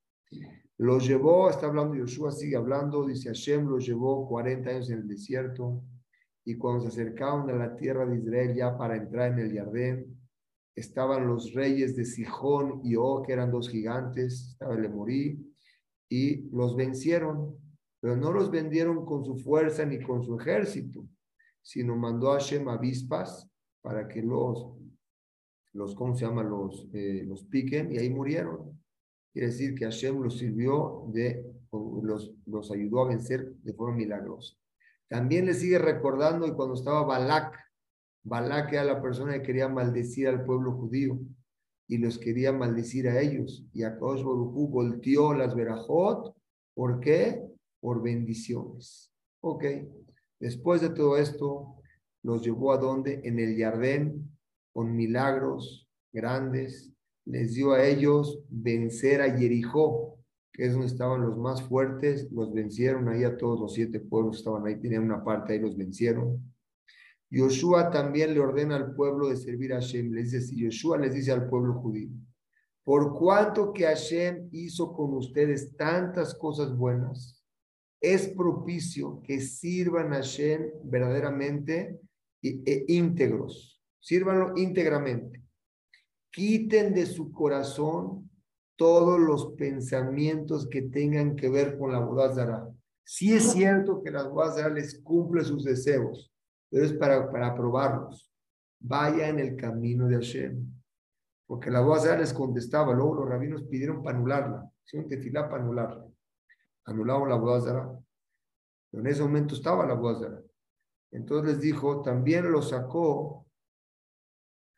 Los 0.76 1.06
llevó, 1.06 1.48
está 1.48 1.66
hablando 1.66 1.94
Yoshua, 1.94 2.32
sigue 2.32 2.56
hablando, 2.56 3.06
dice 3.06 3.28
Hashem 3.28 3.66
los 3.66 3.86
llevó 3.86 4.28
40 4.28 4.70
años 4.70 4.90
en 4.90 4.98
el 4.98 5.08
desierto, 5.08 5.82
y 6.44 6.56
cuando 6.56 6.82
se 6.82 6.88
acercaron 6.88 7.48
a 7.50 7.54
la 7.54 7.76
tierra 7.76 8.06
de 8.06 8.18
Israel 8.18 8.54
ya 8.54 8.76
para 8.76 8.96
entrar 8.96 9.32
en 9.32 9.38
el 9.38 9.56
Jardín, 9.56 10.20
estaban 10.74 11.26
los 11.26 11.52
reyes 11.54 11.96
de 11.96 12.04
Sijón 12.04 12.80
y 12.84 12.96
Og, 12.96 13.24
que 13.24 13.32
eran 13.32 13.50
dos 13.50 13.68
gigantes, 13.68 14.50
estaba 14.50 14.74
el 14.74 14.84
Emorí, 14.84 15.54
y 16.08 16.48
los 16.50 16.76
vencieron 16.76 17.56
pero 18.04 18.18
no 18.18 18.32
los 18.32 18.50
vendieron 18.50 19.06
con 19.06 19.24
su 19.24 19.38
fuerza 19.38 19.86
ni 19.86 19.98
con 19.98 20.22
su 20.22 20.38
ejército, 20.38 21.08
sino 21.62 21.96
mandó 21.96 22.32
a 22.32 22.34
Hashem 22.34 22.68
avispas 22.68 23.50
para 23.80 24.06
que 24.06 24.20
los, 24.20 24.74
los 25.72 25.94
¿cómo 25.94 26.14
se 26.14 26.26
llama? 26.26 26.42
Los, 26.42 26.86
eh, 26.92 27.24
los 27.26 27.46
piquen 27.46 27.90
y 27.90 27.96
ahí 27.96 28.10
murieron. 28.10 28.78
Quiere 29.32 29.46
decir 29.46 29.74
que 29.74 29.86
Hashem 29.86 30.20
los 30.20 30.36
sirvió 30.36 31.06
de, 31.14 31.50
los, 31.72 32.34
los 32.44 32.70
ayudó 32.70 33.06
a 33.06 33.08
vencer 33.08 33.54
de 33.62 33.72
forma 33.72 33.96
milagrosa. 33.96 34.54
También 35.08 35.46
le 35.46 35.54
sigue 35.54 35.78
recordando 35.78 36.46
y 36.46 36.52
cuando 36.52 36.74
estaba 36.74 37.04
Balak, 37.04 37.58
Balak 38.24 38.72
era 38.72 38.84
la 38.84 39.02
persona 39.02 39.34
que 39.34 39.42
quería 39.42 39.68
maldecir 39.68 40.28
al 40.28 40.44
pueblo 40.44 40.72
judío 40.72 41.18
y 41.86 41.98
los 41.98 42.18
quería 42.18 42.52
maldecir 42.52 43.08
a 43.08 43.20
ellos. 43.20 43.64
Y 43.72 43.82
a 43.82 43.90
Baruj 43.90 44.70
volteó 44.70 45.34
las 45.34 45.54
verajot. 45.54 46.34
¿Por 46.74 47.00
qué? 47.00 47.54
por 47.84 48.00
bendiciones. 48.00 49.12
Ok, 49.42 49.62
después 50.40 50.80
de 50.80 50.88
todo 50.88 51.18
esto, 51.18 51.76
los 52.22 52.40
llevó 52.40 52.72
a 52.72 52.78
donde? 52.78 53.20
En 53.24 53.38
el 53.38 53.58
Jardín, 53.58 54.34
con 54.72 54.96
milagros 54.96 55.86
grandes. 56.10 56.90
Les 57.26 57.52
dio 57.52 57.72
a 57.72 57.84
ellos 57.84 58.40
vencer 58.48 59.20
a 59.20 59.36
Jericó, 59.36 60.16
que 60.54 60.66
es 60.66 60.72
donde 60.72 60.86
estaban 60.86 61.20
los 61.20 61.36
más 61.36 61.62
fuertes. 61.62 62.30
Los 62.30 62.54
vencieron 62.54 63.08
ahí 63.08 63.24
a 63.24 63.36
todos 63.36 63.60
los 63.60 63.74
siete 63.74 64.00
pueblos, 64.00 64.38
estaban 64.38 64.66
ahí, 64.66 64.80
tenían 64.80 65.02
una 65.02 65.22
parte, 65.22 65.52
ahí 65.52 65.58
los 65.58 65.76
vencieron. 65.76 66.54
Yoshua 67.28 67.90
también 67.90 68.32
le 68.32 68.40
ordena 68.40 68.76
al 68.76 68.94
pueblo 68.94 69.28
de 69.28 69.36
servir 69.36 69.72
a 69.72 69.80
Hashem. 69.80 70.12
Les 70.12 70.30
dice, 70.30 70.54
Yoshua 70.54 70.98
les 70.98 71.12
dice 71.12 71.32
al 71.32 71.48
pueblo 71.48 71.74
judío, 71.74 72.10
por 72.84 73.18
cuanto 73.18 73.72
que 73.72 73.84
Hashem 73.84 74.48
hizo 74.52 74.92
con 74.92 75.14
ustedes 75.14 75.76
tantas 75.76 76.34
cosas 76.34 76.76
buenas, 76.76 77.42
es 78.00 78.28
propicio 78.28 79.22
que 79.24 79.40
sirvan 79.40 80.12
a 80.12 80.16
Hashem 80.16 80.70
verdaderamente 80.84 81.98
e 82.42 82.84
íntegros. 82.88 83.82
Sírvanlo 83.98 84.52
íntegramente. 84.56 85.42
Quiten 86.30 86.94
de 86.94 87.06
su 87.06 87.32
corazón 87.32 88.30
todos 88.76 89.20
los 89.20 89.52
pensamientos 89.56 90.68
que 90.68 90.82
tengan 90.82 91.36
que 91.36 91.48
ver 91.48 91.78
con 91.78 91.92
la 91.92 92.00
Bodazara. 92.00 92.68
Sí 93.04 93.34
es 93.34 93.52
cierto 93.52 94.02
que 94.02 94.10
la 94.10 94.26
Bodazara 94.28 94.68
les 94.70 95.00
cumple 95.00 95.44
sus 95.44 95.64
deseos, 95.64 96.32
pero 96.70 96.84
es 96.84 96.92
para, 96.92 97.30
para 97.30 97.54
probarlos. 97.54 98.32
Vaya 98.80 99.28
en 99.28 99.38
el 99.38 99.56
camino 99.56 100.06
de 100.08 100.16
Hashem. 100.16 100.66
Porque 101.46 101.70
la 101.70 101.80
Bodazara 101.80 102.18
les 102.18 102.32
contestaba, 102.32 102.94
luego 102.94 103.16
los 103.16 103.28
rabinos 103.28 103.62
pidieron 103.64 104.02
para 104.02 104.16
anularla, 104.16 104.70
hicieron 104.84 105.08
tefilá 105.08 105.48
para 105.48 105.62
anularla 105.62 106.06
anularon 106.84 107.28
la 107.28 107.36
boda 107.36 108.02
Pero 108.90 109.02
en 109.02 109.06
ese 109.06 109.22
momento 109.22 109.54
estaba 109.54 109.86
la 109.86 109.94
boda 109.94 110.42
Entonces 111.10 111.54
les 111.54 111.60
dijo, 111.60 112.02
también 112.02 112.50
lo 112.50 112.62
sacó, 112.62 113.46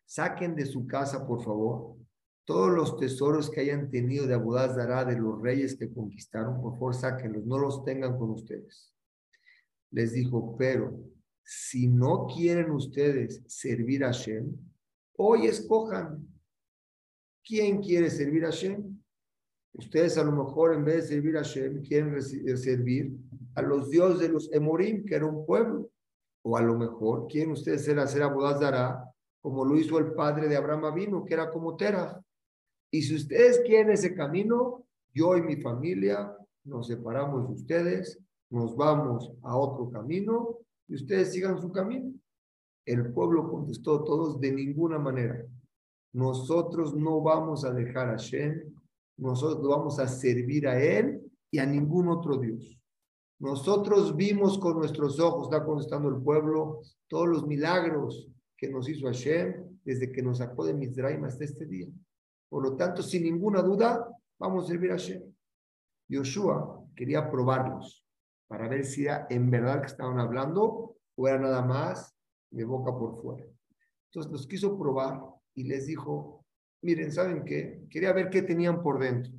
saquen 0.04 0.54
de 0.54 0.66
su 0.66 0.86
casa, 0.86 1.26
por 1.26 1.42
favor, 1.42 1.96
todos 2.46 2.70
los 2.70 2.96
tesoros 2.96 3.50
que 3.50 3.60
hayan 3.60 3.90
tenido 3.90 4.26
de 4.26 4.34
Abudazara, 4.34 5.04
de 5.04 5.18
los 5.18 5.42
reyes 5.42 5.76
que 5.76 5.92
conquistaron, 5.92 6.62
por 6.62 6.74
favor, 6.74 6.94
sáquenlos, 6.94 7.44
no 7.44 7.58
los 7.58 7.84
tengan 7.84 8.16
con 8.16 8.30
ustedes. 8.30 8.94
Les 9.90 10.12
dijo, 10.12 10.56
pero 10.56 10.96
si 11.44 11.88
no 11.88 12.26
quieren 12.26 12.70
ustedes 12.70 13.42
servir 13.48 14.04
a 14.04 14.12
Shem, 14.12 14.56
hoy 15.16 15.46
escojan. 15.46 16.24
¿Quién 17.44 17.82
quiere 17.82 18.10
servir 18.10 18.44
a 18.44 18.50
Shem? 18.50 18.96
Ustedes 19.72 20.16
a 20.16 20.24
lo 20.24 20.32
mejor 20.32 20.74
en 20.74 20.84
vez 20.84 21.02
de 21.02 21.16
servir 21.16 21.36
a 21.36 21.42
Shem 21.42 21.82
quieren 21.82 22.16
eh, 22.16 22.56
servir 22.56 23.12
a 23.56 23.62
los 23.62 23.90
dioses 23.90 24.20
de 24.20 24.28
los 24.28 24.52
Emorim, 24.52 25.04
que 25.04 25.16
era 25.16 25.26
un 25.26 25.44
pueblo. 25.44 25.90
O 26.42 26.56
a 26.56 26.62
lo 26.62 26.78
mejor 26.78 27.26
quieren 27.26 27.50
ustedes 27.50 27.84
ser, 27.84 27.98
hacer 27.98 28.22
Abodazara, 28.22 29.04
como 29.40 29.64
lo 29.64 29.76
hizo 29.76 29.98
el 29.98 30.12
padre 30.12 30.48
de 30.48 30.56
Abraham 30.56 30.84
Avino, 30.86 31.24
que 31.24 31.34
era 31.34 31.50
como 31.50 31.76
Tera. 31.76 32.22
Y 32.90 33.02
si 33.02 33.16
ustedes 33.16 33.60
quieren 33.60 33.90
ese 33.90 34.14
camino, 34.14 34.84
yo 35.12 35.36
y 35.36 35.42
mi 35.42 35.56
familia 35.56 36.36
nos 36.64 36.86
separamos 36.86 37.48
de 37.48 37.54
ustedes, 37.54 38.18
nos 38.50 38.76
vamos 38.76 39.32
a 39.42 39.56
otro 39.56 39.90
camino 39.90 40.58
y 40.88 40.94
ustedes 40.94 41.32
sigan 41.32 41.60
su 41.60 41.72
camino. 41.72 42.12
El 42.84 43.12
pueblo 43.12 43.50
contestó 43.50 44.04
todos 44.04 44.40
de 44.40 44.52
ninguna 44.52 44.98
manera. 44.98 45.44
Nosotros 46.12 46.94
no 46.94 47.20
vamos 47.20 47.64
a 47.64 47.72
dejar 47.72 48.10
a 48.10 48.16
Shem 48.16 48.76
nosotros 49.16 49.66
vamos 49.66 49.98
a 49.98 50.08
servir 50.08 50.68
a 50.68 50.82
Él 50.82 51.22
y 51.50 51.58
a 51.58 51.66
ningún 51.66 52.08
otro 52.08 52.38
Dios. 52.38 52.78
Nosotros 53.38 54.16
vimos 54.16 54.58
con 54.58 54.78
nuestros 54.78 55.18
ojos, 55.20 55.48
está 55.48 55.64
contestando 55.64 56.08
el 56.08 56.22
pueblo, 56.22 56.80
todos 57.08 57.28
los 57.28 57.46
milagros 57.46 58.28
que 58.56 58.68
nos 58.68 58.88
hizo 58.88 59.06
Hashem 59.06 59.78
desde 59.84 60.10
que 60.10 60.22
nos 60.22 60.38
sacó 60.38 60.64
de 60.64 60.74
Mizraim 60.74 61.24
hasta 61.24 61.44
este 61.44 61.66
día. 61.66 61.86
Por 62.56 62.70
lo 62.70 62.74
tanto, 62.74 63.02
sin 63.02 63.24
ninguna 63.24 63.60
duda, 63.60 64.08
vamos 64.38 64.64
a 64.64 64.68
servir 64.68 64.90
a 64.90 64.94
Hashem. 64.94 65.22
Yoshua 66.08 66.86
quería 66.96 67.30
probarlos 67.30 68.02
para 68.48 68.66
ver 68.66 68.86
si 68.86 69.04
era 69.04 69.26
en 69.28 69.50
verdad 69.50 69.82
que 69.82 69.88
estaban 69.88 70.18
hablando 70.18 70.96
o 71.16 71.28
era 71.28 71.38
nada 71.38 71.60
más 71.60 72.16
de 72.50 72.64
boca 72.64 72.96
por 72.96 73.20
fuera. 73.20 73.44
Entonces 74.06 74.32
los 74.32 74.46
quiso 74.46 74.78
probar 74.78 75.20
y 75.52 75.64
les 75.64 75.84
dijo, 75.84 76.46
miren, 76.80 77.12
¿saben 77.12 77.44
qué? 77.44 77.84
Quería 77.90 78.14
ver 78.14 78.30
qué 78.30 78.40
tenían 78.40 78.82
por 78.82 79.00
dentro. 79.00 79.34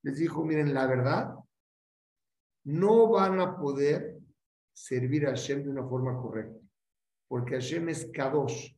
Les 0.00 0.16
dijo, 0.16 0.42
miren, 0.42 0.72
la 0.72 0.86
verdad, 0.86 1.34
no 2.64 3.10
van 3.10 3.38
a 3.38 3.54
poder 3.58 4.18
servir 4.72 5.26
a 5.26 5.32
Hashem 5.32 5.62
de 5.62 5.68
una 5.68 5.86
forma 5.86 6.18
correcta, 6.18 6.58
porque 7.28 7.56
Hashem 7.56 7.90
es 7.90 8.10
Kadosh, 8.10 8.74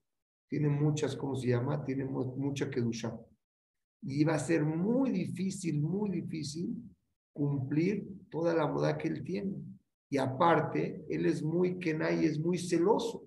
tiene 0.48 0.68
muchas, 0.68 1.14
¿cómo 1.14 1.36
se 1.36 1.46
llama? 1.46 1.84
Tiene 1.84 2.04
mucha 2.06 2.68
Kedusha. 2.68 3.16
Y 4.04 4.24
va 4.24 4.34
a 4.34 4.38
ser 4.38 4.64
muy 4.64 5.10
difícil, 5.10 5.80
muy 5.80 6.10
difícil 6.10 6.76
cumplir 7.32 8.06
toda 8.30 8.54
la 8.54 8.66
moda 8.66 8.96
que 8.96 9.08
él 9.08 9.24
tiene. 9.24 9.56
Y 10.10 10.18
aparte, 10.18 11.04
él 11.08 11.26
es 11.26 11.42
muy 11.42 11.78
kenai, 11.78 12.24
es 12.24 12.38
muy 12.38 12.58
celoso. 12.58 13.24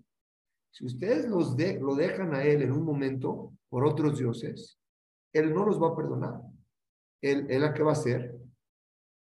Si 0.72 0.86
ustedes 0.86 1.28
los 1.28 1.58
de, 1.58 1.80
lo 1.80 1.96
dejan 1.96 2.34
a 2.34 2.44
él 2.44 2.62
en 2.62 2.72
un 2.72 2.84
momento 2.84 3.54
por 3.70 3.86
otros 3.86 4.20
dioses, 4.20 4.80
él 5.34 5.54
no 5.54 5.66
los 5.66 5.82
va 5.82 5.90
a 5.90 5.96
perdonar. 5.96 6.42
Él, 7.22 7.48
él 7.50 7.64
a 7.64 7.74
qué 7.74 7.84
va 7.84 7.92
a 7.92 7.94
hacer? 7.94 8.38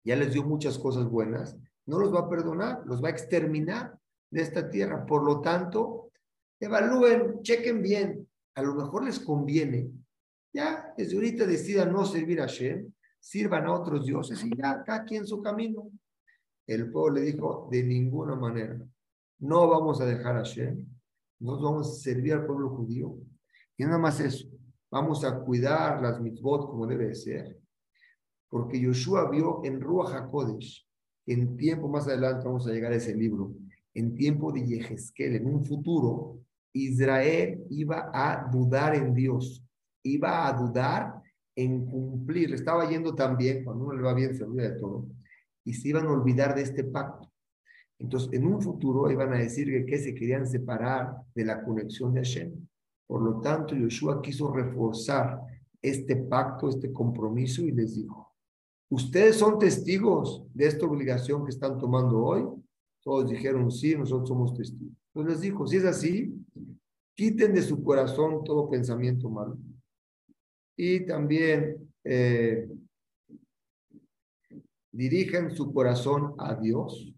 Ya 0.04 0.16
les 0.16 0.33
dio 0.33 0.42
muchas 0.42 0.78
cosas 0.78 1.09
buenas, 1.09 1.57
no 1.87 1.99
los 1.99 2.12
va 2.12 2.21
a 2.21 2.28
perdonar, 2.28 2.83
los 2.87 3.02
va 3.02 3.09
a 3.09 3.12
exterminar 3.12 3.99
de 4.30 4.42
esta 4.42 4.68
tierra. 4.68 5.07
Por 5.07 5.23
lo 5.23 5.40
tanto, 5.40 6.11
evalúen, 6.61 7.40
chequen 7.42 7.83
bien. 7.83 8.28
A 8.54 8.62
lo 8.62 8.75
mejor 8.75 9.04
les 9.04 9.21
conviene. 9.21 9.90
Ya, 10.52 10.93
desde 10.97 11.14
ahorita 11.14 11.47
decidan 11.47 11.93
no 11.93 12.05
servir 12.05 12.40
a 12.40 12.47
Shem, 12.47 12.93
sirvan 13.21 13.67
a 13.67 13.73
otros 13.73 14.07
dioses 14.07 14.43
y 14.45 14.50
ya, 14.57 14.83
cada 14.85 15.05
quien 15.05 15.26
su 15.26 15.43
camino. 15.43 15.90
El 16.67 16.90
pueblo 16.90 17.17
le 17.17 17.33
dijo, 17.33 17.69
de 17.71 17.83
ninguna 17.83 18.35
manera, 18.35 18.78
no 19.40 19.69
vamos 19.69 20.00
a 20.00 20.07
dejar 20.07 20.37
a 20.37 20.43
Shem, 20.43 20.87
nos 21.40 21.62
vamos 21.62 21.88
a 21.88 22.00
servir 22.00 22.35
al 22.35 22.47
pueblo 22.47 22.71
judío. 22.71 23.17
Y 23.76 23.85
nada 23.85 23.99
más 23.99 24.21
eso, 24.21 24.49
vamos 24.90 25.25
a 25.25 25.38
cuidar 25.40 26.02
las 26.02 26.21
mitzvot 26.21 26.69
como 26.69 26.87
debe 26.87 27.14
ser. 27.14 27.59
Porque 28.49 28.81
Yoshua 28.81 29.31
vio 29.31 29.61
en 29.64 29.81
Ruach 29.81 30.14
HaKodesh, 30.14 30.87
en 31.26 31.57
tiempo 31.57 31.88
más 31.88 32.09
adelante 32.09 32.47
vamos 32.47 32.67
a 32.67 32.73
llegar 32.73 32.93
a 32.93 32.97
ese 32.97 33.14
libro, 33.14 33.55
en 33.95 34.14
tiempo 34.14 34.52
de 34.52 34.64
Yehezkel, 34.64 35.37
en 35.37 35.47
un 35.47 35.64
futuro, 35.64 36.38
Israel 36.73 37.64
iba 37.71 38.11
a 38.12 38.49
dudar 38.50 38.95
en 38.95 39.14
Dios, 39.14 39.64
iba 40.02 40.47
a 40.47 40.52
dudar 40.52 41.23
en 41.59 41.87
cumplir. 41.87 42.55
Estaba 42.55 42.88
yendo 42.88 43.14
también, 43.14 43.64
cuando 43.64 43.85
uno 43.85 43.95
le 43.95 44.02
va 44.02 44.14
bien 44.14 44.35
se 44.35 44.45
olvida 44.45 44.71
de 44.71 44.78
todo, 44.78 45.07
y 45.64 45.75
se 45.75 45.88
iban 45.88 46.07
a 46.07 46.12
olvidar 46.12 46.55
de 46.55 46.62
este 46.62 46.85
pacto. 46.85 47.31
Entonces, 47.99 48.33
en 48.33 48.47
un 48.47 48.62
futuro 48.62 49.11
iban 49.11 49.33
a 49.33 49.38
decir 49.38 49.67
que, 49.67 49.85
que 49.85 49.99
se 49.99 50.14
querían 50.14 50.47
separar 50.47 51.17
de 51.35 51.45
la 51.45 51.64
conexión 51.64 52.14
de 52.14 52.21
Hashem. 52.21 52.69
Por 53.09 53.23
lo 53.23 53.40
tanto, 53.40 53.75
Yoshua 53.75 54.23
quiso 54.23 54.52
reforzar 54.52 55.40
este 55.83 56.14
pacto, 56.14 56.68
este 56.68 56.92
compromiso 56.92 57.62
y 57.62 57.72
les 57.72 57.96
dijo, 57.96 58.33
ustedes 58.90 59.37
son 59.37 59.59
testigos 59.59 60.44
de 60.55 60.66
esta 60.66 60.87
obligación 60.87 61.44
que 61.44 61.51
están 61.51 61.77
tomando 61.77 62.22
hoy. 62.22 62.44
Todos 63.03 63.31
dijeron, 63.31 63.70
sí, 63.72 63.96
nosotros 63.96 64.29
somos 64.29 64.55
testigos. 64.55 64.94
Entonces 65.09 65.33
les 65.33 65.40
dijo, 65.40 65.66
si 65.66 65.77
es 65.79 65.85
así, 65.85 66.46
quiten 67.16 67.53
de 67.53 67.62
su 67.62 67.83
corazón 67.83 68.44
todo 68.44 68.70
pensamiento 68.70 69.29
malo 69.29 69.59
y 70.79 71.05
también 71.05 71.91
eh, 72.05 72.71
dirigen 74.93 75.51
su 75.51 75.75
corazón 75.75 76.35
a 76.38 76.55
Dios. 76.55 77.12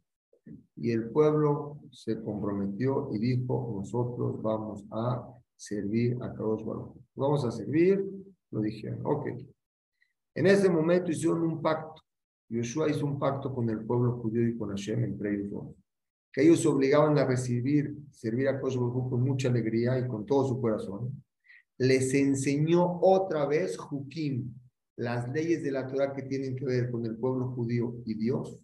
Y 0.77 0.91
el 0.93 1.11
pueblo 1.11 1.79
se 1.93 2.23
comprometió 2.23 3.11
y 3.13 3.19
dijo, 3.19 3.75
nosotros 3.77 4.41
vamos 4.41 4.87
a 4.91 5.29
servir 5.55 6.17
a 6.23 6.33
Kadosh. 6.33 6.65
Vamos 7.15 7.45
a 7.45 7.51
servir, 7.51 8.03
lo 8.51 8.63
dijeron, 8.63 9.03
ok. 9.05 9.27
En 10.35 10.47
ese 10.47 10.71
momento 10.71 11.11
hicieron 11.11 11.43
un 11.43 11.61
pacto. 11.61 12.01
Yoshua 12.49 12.89
hizo 12.89 13.05
un 13.05 13.19
pacto 13.19 13.55
con 13.55 13.69
el 13.69 13.85
pueblo 13.85 14.13
judío 14.23 14.49
y 14.49 14.57
con 14.57 14.71
Hashem, 14.71 15.05
entre 15.05 15.35
ellos 15.35 15.67
Que 16.33 16.43
ellos 16.43 16.63
se 16.63 16.69
obligaban 16.69 17.19
a 17.19 17.27
recibir, 17.27 17.95
servir 18.11 18.49
a 18.49 18.59
Kadosh 18.59 18.77
con 18.79 19.23
mucha 19.23 19.49
alegría 19.49 19.99
y 19.99 20.09
con 20.09 20.25
todo 20.25 20.49
su 20.49 20.59
corazón 20.63 21.23
les 21.81 22.13
enseñó 22.13 23.01
otra 23.01 23.47
vez 23.47 23.79
Jukim, 23.79 24.55
las 24.97 25.27
leyes 25.31 25.63
de 25.63 25.73
la 25.73 25.87
Torah 25.87 26.13
que 26.13 26.25
tienen 26.25 26.55
que 26.55 26.67
ver 26.67 26.91
con 26.91 27.07
el 27.07 27.17
pueblo 27.17 27.53
judío 27.53 27.97
y 28.05 28.15
Dios. 28.15 28.61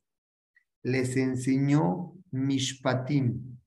Les 0.83 1.17
enseñó 1.17 2.13
Mishpatim. 2.31 3.59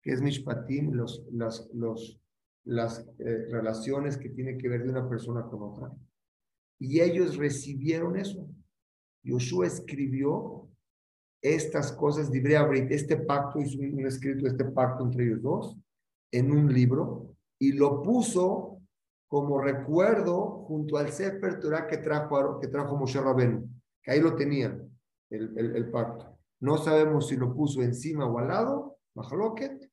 ¿Qué 0.00 0.12
es 0.12 0.22
Mishpatim? 0.22 0.92
Los, 0.92 1.26
las, 1.32 1.68
los, 1.74 2.22
las 2.64 3.04
eh, 3.18 3.48
relaciones 3.50 4.16
que 4.16 4.28
tienen 4.28 4.56
que 4.56 4.68
ver 4.68 4.84
de 4.84 4.90
una 4.90 5.08
persona 5.08 5.42
con 5.42 5.62
otra. 5.64 5.92
Y 6.78 7.00
ellos 7.00 7.36
recibieron 7.36 8.16
eso. 8.16 8.48
Yoshua 9.24 9.66
escribió 9.66 10.70
estas 11.42 11.90
cosas, 11.90 12.30
este 12.32 13.16
pacto, 13.16 13.58
hizo 13.58 13.80
un 13.80 14.06
escrito, 14.06 14.46
este 14.46 14.64
pacto 14.66 15.04
entre 15.04 15.24
ellos 15.24 15.42
dos, 15.42 15.76
en 16.30 16.52
un 16.52 16.72
libro, 16.72 17.34
y 17.58 17.72
lo 17.72 18.02
puso 18.02 18.75
como 19.28 19.60
recuerdo 19.60 20.64
junto 20.66 20.98
al 20.98 21.10
Sefer 21.10 21.58
Torah 21.58 21.86
que 21.86 21.98
trajo, 21.98 22.60
que 22.60 22.68
trajo 22.68 22.96
Moshe 22.96 23.20
Rabenu, 23.20 23.68
que 24.02 24.12
ahí 24.12 24.20
lo 24.20 24.36
tenían, 24.36 24.88
el, 25.30 25.56
el, 25.58 25.90
pacto. 25.90 26.38
No 26.60 26.78
sabemos 26.78 27.28
si 27.28 27.36
lo 27.36 27.54
puso 27.54 27.82
encima 27.82 28.26
o 28.26 28.38
al 28.38 28.48
lado, 28.48 28.98
Mahaloket, 29.14 29.90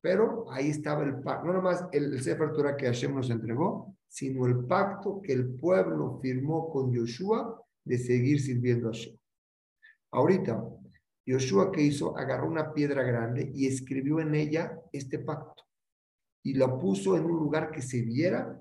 pero 0.00 0.50
ahí 0.50 0.70
estaba 0.70 1.04
el 1.04 1.20
pacto. 1.20 1.46
No 1.46 1.52
nomás 1.52 1.84
el, 1.92 2.14
el 2.14 2.22
Sefer 2.22 2.52
Torah 2.52 2.76
que 2.76 2.86
Hashem 2.86 3.14
nos 3.14 3.28
entregó, 3.28 3.94
sino 4.08 4.46
el 4.46 4.64
pacto 4.64 5.20
que 5.22 5.32
el 5.32 5.54
pueblo 5.56 6.18
firmó 6.22 6.70
con 6.70 6.92
Yoshua 6.92 7.62
de 7.84 7.98
seguir 7.98 8.40
sirviendo 8.40 8.88
a 8.88 8.92
Hashem. 8.92 9.16
Ahorita, 10.12 10.64
Yoshua 11.26 11.70
que 11.70 11.82
hizo, 11.82 12.16
agarró 12.16 12.48
una 12.48 12.72
piedra 12.72 13.02
grande 13.02 13.52
y 13.54 13.66
escribió 13.66 14.20
en 14.20 14.34
ella 14.34 14.80
este 14.92 15.18
pacto. 15.18 15.62
Y 16.42 16.54
lo 16.54 16.78
puso 16.78 17.16
en 17.16 17.24
un 17.24 17.36
lugar 17.36 17.70
que 17.70 17.82
se 17.82 18.00
viera 18.00 18.59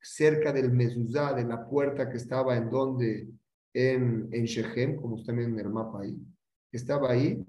cerca 0.00 0.52
del 0.52 0.72
mezuzá, 0.72 1.34
de 1.34 1.44
la 1.44 1.68
puerta 1.68 2.10
que 2.10 2.16
estaba 2.16 2.56
en 2.56 2.70
donde, 2.70 3.28
en, 3.72 4.28
en 4.32 4.44
Shechem, 4.44 4.96
como 4.96 5.16
viendo 5.16 5.60
en 5.60 5.66
el 5.66 5.70
mapa 5.70 6.00
ahí, 6.00 6.18
estaba 6.72 7.10
ahí, 7.10 7.44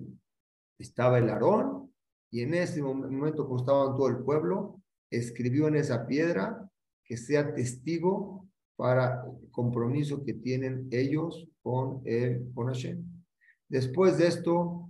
estaba 0.78 1.20
el 1.20 1.30
Aarón, 1.30 1.92
y 2.30 2.42
en 2.42 2.54
ese 2.54 2.82
momento, 2.82 3.46
como 3.46 3.60
estaba 3.60 3.96
todo 3.96 4.08
el 4.08 4.24
pueblo, 4.24 4.82
escribió 5.10 5.68
en 5.68 5.76
esa 5.76 6.08
piedra 6.08 6.70
que 7.04 7.18
sea 7.18 7.54
testigo 7.54 8.48
para 8.78 9.26
el 9.26 9.52
compromiso 9.52 10.24
que 10.24 10.34
tienen 10.34 10.88
ellos 10.92 11.48
con, 11.62 12.02
el, 12.06 12.52
con 12.54 12.68
Hashem. 12.68 13.04
Después 13.68 14.18
de 14.18 14.28
esto, 14.28 14.90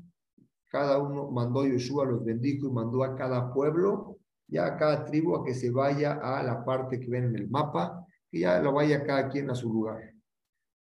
cada 0.68 1.00
uno 1.00 1.30
mandó 1.30 1.66
Yoshua, 1.66 2.06
los 2.06 2.24
bendijo 2.24 2.68
y 2.68 2.72
mandó 2.72 3.04
a 3.04 3.16
cada 3.16 3.54
pueblo 3.54 4.18
ya 4.52 4.78
cada 4.78 5.06
tribu 5.06 5.36
a 5.36 5.46
que 5.46 5.54
se 5.54 5.72
vaya 5.72 6.20
a 6.22 6.44
la 6.44 6.64
parte 6.64 7.00
que 7.00 7.10
ven 7.10 7.24
en 7.24 7.36
el 7.36 7.50
mapa, 7.50 8.06
que 8.30 8.42
ya 8.42 8.60
lo 8.60 8.74
vaya 8.74 9.06
cada 9.06 9.30
quien 9.30 9.50
a 9.50 9.56
su 9.56 9.72
lugar. 9.72 10.14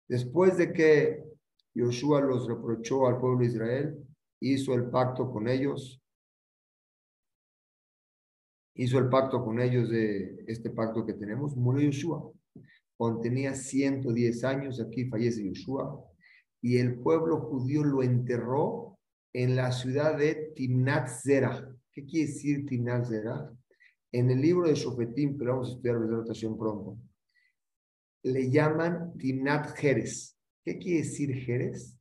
Después 0.08 0.58
de 0.58 0.72
que 0.72 1.24
Josué 1.76 2.22
los 2.22 2.48
reprochó 2.48 3.08
al 3.08 3.20
pueblo 3.20 3.40
de 3.40 3.46
Israel, 3.48 4.08
hizo 4.40 4.74
el 4.74 4.90
pacto 4.90 5.30
con 5.30 5.50
ellos, 5.50 6.02
hizo 8.76 9.00
el 9.00 9.10
pacto 9.10 9.44
con 9.44 9.60
ellos 9.60 9.90
de 9.90 10.46
este 10.48 10.70
pacto 10.70 11.06
que 11.06 11.14
tenemos, 11.14 11.56
murió 11.58 11.90
Josué. 11.92 12.32
Cuando 12.96 13.20
tenía 13.20 13.54
110 13.54 14.44
años, 14.46 14.80
aquí 14.80 15.06
fallece 15.10 15.46
Josué, 15.46 15.84
y 16.62 16.78
el 16.78 17.00
pueblo 17.00 17.42
judío 17.42 17.84
lo 17.84 18.02
enterró 18.02 18.98
en 19.34 19.58
la 19.58 19.74
ciudad 19.74 20.18
de 20.18 20.54
Timnat 20.56 21.10
Zera. 21.10 21.77
¿Qué 21.98 22.06
quiere 22.06 22.28
decir 22.28 22.64
Zera? 23.08 23.52
En 24.12 24.30
el 24.30 24.40
libro 24.40 24.68
de 24.68 24.76
Shofetim, 24.76 25.36
que 25.36 25.46
lo 25.46 25.54
vamos 25.54 25.70
a 25.70 25.72
estudiar 25.72 25.96
la 25.96 26.18
rotación 26.18 26.56
pronto, 26.56 27.00
le 28.22 28.52
llaman 28.52 29.18
Timnat 29.18 29.76
Jerez. 29.76 30.38
¿Qué 30.64 30.78
quiere 30.78 31.00
decir 31.00 31.34
Jerez? 31.34 31.98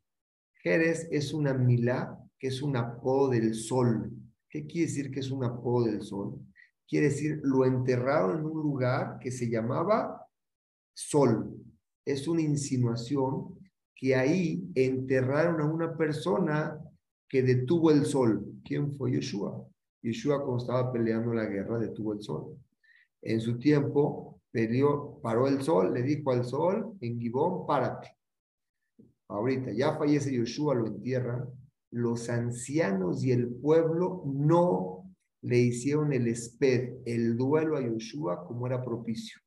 Jerez 0.62 1.08
es 1.10 1.32
una 1.32 1.54
milá, 1.54 2.14
que 2.38 2.48
es 2.48 2.60
un 2.60 2.76
apodo 2.76 3.30
del 3.30 3.54
sol. 3.54 4.12
¿Qué 4.50 4.66
quiere 4.66 4.88
decir 4.88 5.10
que 5.10 5.20
es 5.20 5.30
un 5.30 5.44
apodo 5.44 5.86
del 5.86 6.02
sol? 6.02 6.42
Quiere 6.86 7.06
decir, 7.06 7.40
lo 7.42 7.64
enterraron 7.64 8.40
en 8.40 8.44
un 8.44 8.60
lugar 8.60 9.18
que 9.18 9.30
se 9.30 9.48
llamaba 9.48 10.28
Sol. 10.92 11.56
es 12.04 12.28
una 12.28 12.42
insinuación 12.42 13.58
que 13.94 14.14
ahí 14.14 14.62
enterraron 14.74 15.58
a 15.62 15.64
una 15.64 15.96
persona 15.96 16.78
que 17.30 17.42
detuvo 17.42 17.90
el 17.90 18.04
sol. 18.04 18.60
¿Quién 18.62 18.92
fue 18.92 19.12
Yeshua? 19.12 19.66
Yeshua 20.02 20.38
cuando 20.38 20.58
estaba 20.58 20.92
peleando 20.92 21.32
la 21.32 21.46
guerra 21.46 21.78
detuvo 21.78 22.12
el 22.12 22.20
sol. 22.20 22.56
En 23.22 23.40
su 23.40 23.58
tiempo 23.58 24.40
paró 25.22 25.48
el 25.48 25.62
sol, 25.62 25.92
le 25.92 26.02
dijo 26.02 26.30
al 26.30 26.44
sol 26.44 26.96
en 27.00 27.20
Gibón, 27.20 27.66
párate. 27.66 28.16
Ahorita 29.28 29.72
ya 29.72 29.96
fallece 29.96 30.30
Yeshua, 30.30 30.74
lo 30.74 30.86
entierra. 30.86 31.46
Los 31.90 32.28
ancianos 32.28 33.24
y 33.24 33.32
el 33.32 33.48
pueblo 33.48 34.22
no 34.26 35.04
le 35.42 35.58
hicieron 35.58 36.12
el 36.12 36.28
esped, 36.28 36.94
el 37.04 37.36
duelo 37.36 37.76
a 37.76 37.80
Yeshua 37.80 38.46
como 38.46 38.66
era 38.66 38.82
propicio. 38.84 39.40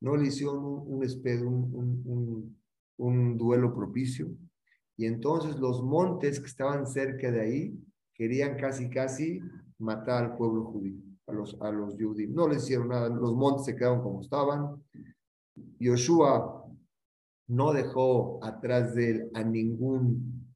No 0.00 0.16
le 0.16 0.28
hicieron 0.28 0.58
un, 0.62 1.04
esped, 1.04 1.42
un, 1.42 2.56
un 2.96 3.36
duelo 3.36 3.74
propicio. 3.74 4.28
Y 4.96 5.06
entonces 5.06 5.56
los 5.58 5.82
montes 5.82 6.40
que 6.40 6.46
estaban 6.46 6.86
cerca 6.86 7.30
de 7.30 7.40
ahí 7.40 7.78
querían 8.14 8.56
casi, 8.56 8.90
casi 8.90 9.40
matar 9.78 10.24
al 10.24 10.36
pueblo 10.36 10.64
judío, 10.64 11.00
a 11.26 11.32
los, 11.32 11.56
a 11.60 11.70
los 11.70 11.94
judíos. 11.94 12.30
No 12.30 12.48
le 12.48 12.56
hicieron 12.56 12.88
nada, 12.88 13.08
los 13.08 13.34
montes 13.34 13.66
se 13.66 13.76
quedaron 13.76 14.02
como 14.02 14.20
estaban. 14.20 14.82
Yoshua 15.78 16.64
no 17.48 17.72
dejó 17.72 18.42
atrás 18.44 18.94
de 18.94 19.10
él 19.10 19.30
a 19.34 19.42
ningún 19.42 20.46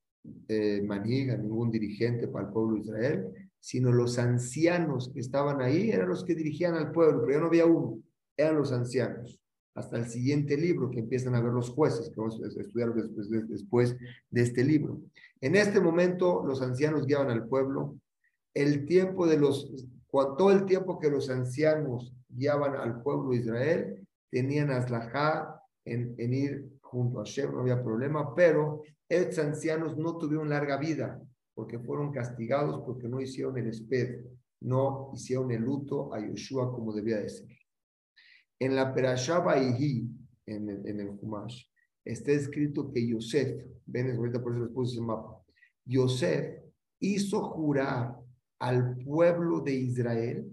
eh, 0.49 0.87
a 0.89 0.99
ningún 1.37 1.71
dirigente 1.71 2.29
para 2.29 2.47
el 2.47 2.53
pueblo 2.53 2.75
de 2.75 2.81
Israel, 2.81 3.51
sino 3.59 3.93
los 3.93 4.19
ancianos 4.19 5.11
que 5.13 5.21
estaban 5.21 5.61
ahí 5.61 5.91
eran 5.91 6.09
los 6.09 6.25
que 6.25 6.35
dirigían 6.35 6.75
al 6.75 6.93
pueblo, 6.93 7.23
pero 7.23 7.33
ya 7.33 7.41
no 7.41 7.47
había 7.47 7.67
uno, 7.67 8.01
eran 8.37 8.57
los 8.57 8.73
ancianos 8.73 9.43
hasta 9.75 9.97
el 9.99 10.07
siguiente 10.07 10.57
libro 10.57 10.91
que 10.91 11.01
empiezan 11.01 11.35
a 11.35 11.41
ver 11.41 11.53
los 11.53 11.71
jueces, 11.71 12.11
que 12.11 12.21
vamos 12.21 12.41
a 12.43 12.61
estudiar 12.61 12.93
después 12.95 13.31
de, 13.31 13.43
después 13.45 13.97
de 14.31 14.43
este 14.43 14.65
libro. 14.65 15.01
En 15.41 15.57
este 15.57 15.81
momento 15.81 16.45
los 16.47 16.61
ancianos 16.63 17.07
guiaban 17.07 17.31
al 17.31 17.49
pueblo. 17.49 17.97
El 18.55 18.85
tiempo 18.87 19.27
de 19.27 19.38
los, 19.38 19.73
todo 20.11 20.51
el 20.51 20.67
tiempo 20.67 20.99
que 20.99 21.11
los 21.11 21.31
ancianos 21.31 22.15
guiaban 22.29 22.77
al 22.77 23.03
pueblo 23.03 23.31
de 23.31 23.37
Israel, 23.37 24.09
tenían 24.31 24.71
aslajá 24.71 25.61
en, 25.85 26.15
en 26.19 26.35
ir 26.35 26.73
junto 26.81 27.21
a 27.21 27.25
Shem, 27.25 27.53
no 27.53 27.61
había 27.61 27.83
problema, 27.83 28.35
pero 28.35 28.83
estos 29.09 29.38
ancianos 29.45 29.97
no 29.97 30.19
tuvieron 30.19 30.49
larga 30.49 30.77
vida 30.77 31.21
porque 31.55 31.79
fueron 31.79 32.12
castigados 32.12 32.83
porque 32.87 33.09
no 33.09 33.21
hicieron 33.21 33.59
el 33.59 33.69
esped, 33.69 34.25
no 34.61 35.11
hicieron 35.15 35.51
el 35.51 35.62
luto 35.62 36.15
a 36.15 36.21
Yeshua 36.21 36.73
como 36.73 36.95
debía 36.95 37.19
de 37.19 37.29
ser. 37.29 37.49
En 38.59 38.77
la 38.77 38.95
Perashá 38.95 39.43
en 39.57 40.69
en 40.87 41.01
el 41.01 41.09
Humash, 41.21 41.65
está 42.05 42.33
escrito 42.33 42.91
que 42.91 43.07
Yosef, 43.07 43.65
ven, 43.87 44.17
ahorita 44.17 44.43
por 44.43 44.53
eso 44.53 44.65
les 44.65 44.73
puse 44.73 44.93
ese 44.95 45.03
mapa, 45.03 45.43
Yosef 45.85 46.59
hizo 47.01 47.43
jurar 47.51 48.17
al 48.62 48.96
pueblo 48.98 49.61
de 49.61 49.75
Israel 49.75 50.46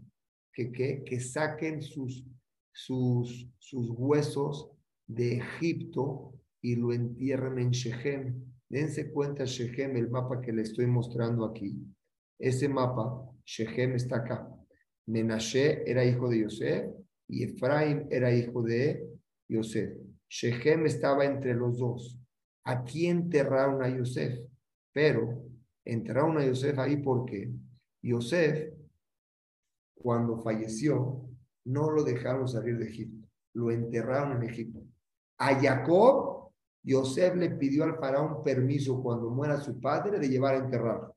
que, 0.52 0.72
que, 0.72 1.04
que 1.04 1.19
saquen 1.19 1.84
sus, 1.84 2.26
sus, 2.72 3.48
sus 3.60 3.91
huesos 3.91 4.72
de 5.06 5.38
Egipto 5.38 6.34
y 6.60 6.76
lo 6.76 6.91
entierren 6.91 7.60
en 7.60 7.69
Shechem. 7.69 8.34
Dense 8.67 9.12
cuenta 9.12 9.45
Shechem, 9.45 9.95
el 9.95 10.10
mapa 10.10 10.41
que 10.41 10.52
le 10.52 10.63
estoy 10.63 10.88
mostrando 10.88 11.45
aquí. 11.45 11.78
Ese 12.39 12.67
mapa, 12.67 13.30
Shechem 13.45 13.93
está 13.93 14.17
acá. 14.17 14.50
Menashe 15.06 15.84
era 15.86 16.04
hijo 16.04 16.30
de 16.30 16.41
Yosef 16.41 16.91
y 17.28 17.43
Efraín 17.43 18.08
era 18.10 18.34
hijo 18.34 18.63
de 18.63 19.08
Yosef. 19.48 19.95
Shechem 20.28 20.88
estaba 20.88 21.26
entre 21.26 21.54
los 21.54 21.78
dos. 21.78 22.19
Aquí 22.63 23.06
enterraron 23.06 23.84
a 23.84 23.95
Yosef, 23.95 24.39
pero 24.91 25.43
enterraron 25.86 26.39
a 26.39 26.45
Yosef 26.48 26.80
ahí 26.80 26.98
porque 26.98 27.52
Yosef, 28.02 28.74
cuando 29.96 30.38
falleció, 30.38 31.30
no 31.66 31.92
lo 31.92 32.04
dejaron 32.04 32.48
salir 32.48 32.78
de 32.78 32.86
Egipto, 32.86 33.28
lo 33.54 33.72
enterraron 33.72 34.38
en 34.38 34.50
Egipto. 34.50 34.82
A 35.38 35.60
Jacob, 35.60 36.52
Yosef 36.84 37.36
le 37.36 37.52
pidió 37.52 37.84
al 37.84 37.98
faraón 37.98 38.44
permiso 38.44 39.02
cuando 39.02 39.30
muera 39.30 39.58
su 39.58 39.80
padre 39.80 40.20
de 40.20 40.30
llevar 40.30 40.56
a 40.56 40.60
enterrarlo. 40.60 41.16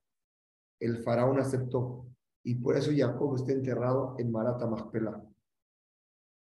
El 0.80 0.98
faraón 1.02 1.38
aceptó 1.38 2.06
y 2.44 2.56
por 2.56 2.76
eso 2.76 2.90
Jacob 2.94 3.36
está 3.36 3.52
enterrado 3.52 4.16
en 4.18 4.32
Marata 4.32 4.66
Magpelá. 4.66 5.22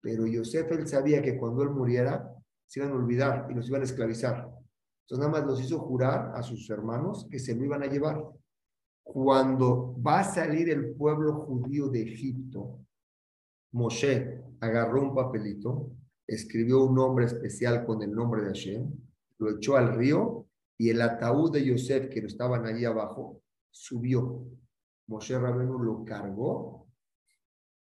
Pero 0.00 0.26
Yosef 0.26 0.70
él 0.72 0.88
sabía 0.88 1.22
que 1.22 1.38
cuando 1.38 1.62
él 1.62 1.70
muriera 1.70 2.34
se 2.66 2.80
iban 2.80 2.92
a 2.92 2.96
olvidar 2.96 3.46
y 3.50 3.54
los 3.54 3.68
iban 3.68 3.82
a 3.82 3.84
esclavizar. 3.84 4.50
Entonces 5.02 5.18
nada 5.18 5.30
más 5.30 5.46
los 5.46 5.60
hizo 5.60 5.78
jurar 5.78 6.32
a 6.34 6.42
sus 6.42 6.68
hermanos 6.70 7.28
que 7.30 7.38
se 7.38 7.54
lo 7.54 7.64
iban 7.64 7.82
a 7.82 7.86
llevar. 7.86 8.24
Cuando 9.12 9.94
va 10.00 10.20
a 10.20 10.24
salir 10.24 10.70
el 10.70 10.94
pueblo 10.94 11.34
judío 11.34 11.90
de 11.90 12.00
Egipto, 12.00 12.78
Moshe 13.72 14.42
agarró 14.58 15.02
un 15.02 15.14
papelito, 15.14 15.90
escribió 16.26 16.82
un 16.84 16.94
nombre 16.94 17.26
especial 17.26 17.84
con 17.84 18.02
el 18.02 18.10
nombre 18.10 18.40
de 18.40 18.48
Hashem, 18.48 18.90
lo 19.36 19.50
echó 19.50 19.76
al 19.76 19.98
río 19.98 20.46
y 20.78 20.88
el 20.88 21.02
ataúd 21.02 21.52
de 21.52 21.62
Yosef 21.62 22.08
que 22.08 22.20
estaban 22.20 22.64
allí 22.64 22.86
abajo 22.86 23.42
subió. 23.70 24.46
Moshe 25.08 25.38
Rabenu 25.38 25.78
lo 25.78 26.06
cargó 26.06 26.86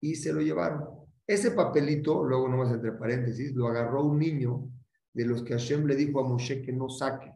y 0.01 0.15
se 0.15 0.33
lo 0.33 0.41
llevaron. 0.41 0.83
Ese 1.25 1.51
papelito, 1.51 2.25
luego 2.25 2.49
nomás 2.49 2.73
entre 2.73 2.91
paréntesis, 2.91 3.53
lo 3.53 3.67
agarró 3.67 4.03
un 4.03 4.19
niño 4.19 4.69
de 5.13 5.23
los 5.23 5.43
que 5.43 5.53
Hashem 5.53 5.85
le 5.85 5.95
dijo 5.95 6.19
a 6.19 6.27
Moshe 6.27 6.61
que 6.61 6.73
no 6.73 6.89
saque, 6.89 7.33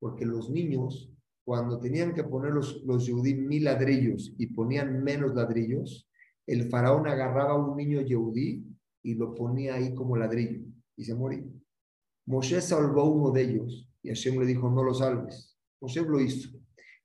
porque 0.00 0.26
los 0.26 0.50
niños, 0.50 1.09
cuando 1.44 1.78
tenían 1.78 2.14
que 2.14 2.24
poner 2.24 2.52
los, 2.52 2.82
los 2.84 3.08
mil 3.10 3.64
ladrillos 3.64 4.34
y 4.38 4.48
ponían 4.48 5.02
menos 5.02 5.34
ladrillos, 5.34 6.08
el 6.46 6.68
faraón 6.68 7.06
agarraba 7.06 7.52
a 7.52 7.56
un 7.56 7.76
niño 7.76 8.00
yehudí 8.00 8.64
y 9.02 9.14
lo 9.14 9.34
ponía 9.34 9.74
ahí 9.74 9.94
como 9.94 10.16
ladrillo 10.16 10.60
y 10.96 11.04
se 11.04 11.14
moría. 11.14 11.44
Moshe 12.26 12.60
salvó 12.60 13.04
uno 13.04 13.30
de 13.30 13.42
ellos 13.42 13.88
y 14.02 14.08
Hashem 14.08 14.38
le 14.38 14.46
dijo, 14.46 14.70
no 14.70 14.82
lo 14.82 14.94
salves. 14.94 15.56
Moshe 15.80 16.02
lo 16.02 16.20
hizo. 16.20 16.50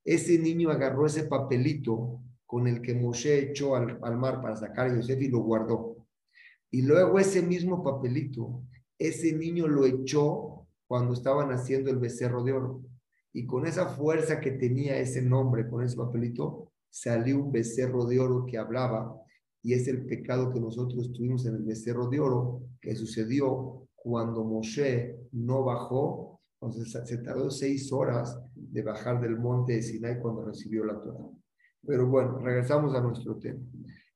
Ese 0.04 0.38
niño 0.38 0.70
agarró 0.70 1.06
ese 1.06 1.24
papelito 1.24 2.22
con 2.46 2.68
el 2.68 2.82
que 2.82 2.94
Moshe 2.94 3.52
echó 3.52 3.76
al, 3.76 4.00
al 4.04 4.18
mar 4.18 4.42
para 4.42 4.56
sacar 4.56 4.88
a 4.88 4.96
Yosef 4.96 5.22
y 5.22 5.30
lo 5.30 5.40
guardó. 5.40 5.96
Y 6.70 6.82
luego 6.82 7.20
ese 7.20 7.42
mismo 7.42 7.84
papelito, 7.84 8.62
ese 9.00 9.34
niño 9.34 9.68
lo 9.68 9.86
echó 9.86 10.68
cuando 10.88 11.14
estaban 11.14 11.52
haciendo 11.52 11.90
el 11.90 11.98
becerro 11.98 12.44
de 12.44 12.54
oro. 12.54 12.82
Y 13.36 13.46
con 13.46 13.68
esa 13.68 13.90
fuerza 13.90 14.40
que 14.40 14.52
tenía 14.52 14.98
ese 14.98 15.22
nombre, 15.22 15.68
con 15.68 15.84
ese 15.84 15.98
papelito, 15.98 16.72
salió 16.90 17.44
un 17.44 17.52
becerro 17.52 18.06
de 18.06 18.18
oro 18.18 18.46
que 18.46 18.58
hablaba. 18.58 19.14
Y 19.62 19.74
es 19.74 19.90
el 19.90 20.06
pecado 20.06 20.54
que 20.54 20.60
nosotros 20.62 21.12
tuvimos 21.12 21.46
en 21.46 21.56
el 21.56 21.64
becerro 21.64 22.08
de 22.08 22.22
oro, 22.22 22.62
que 22.80 22.96
sucedió 22.96 23.90
cuando 23.94 24.46
Moshe 24.46 25.18
no 25.34 25.66
bajó. 25.66 26.40
Entonces 26.62 26.98
se 27.06 27.18
tardó 27.18 27.52
seis 27.52 27.92
horas 27.92 28.40
de 28.56 28.82
bajar 28.82 29.20
del 29.20 29.38
monte 29.38 29.74
de 29.74 29.82
Sinai 29.82 30.18
cuando 30.22 30.46
recibió 30.46 30.86
la 30.86 31.02
Torah. 31.02 31.30
Pero 31.86 32.08
bueno, 32.08 32.40
regresamos 32.40 32.96
a 32.96 33.02
nuestro 33.02 33.36
tema. 33.36 33.60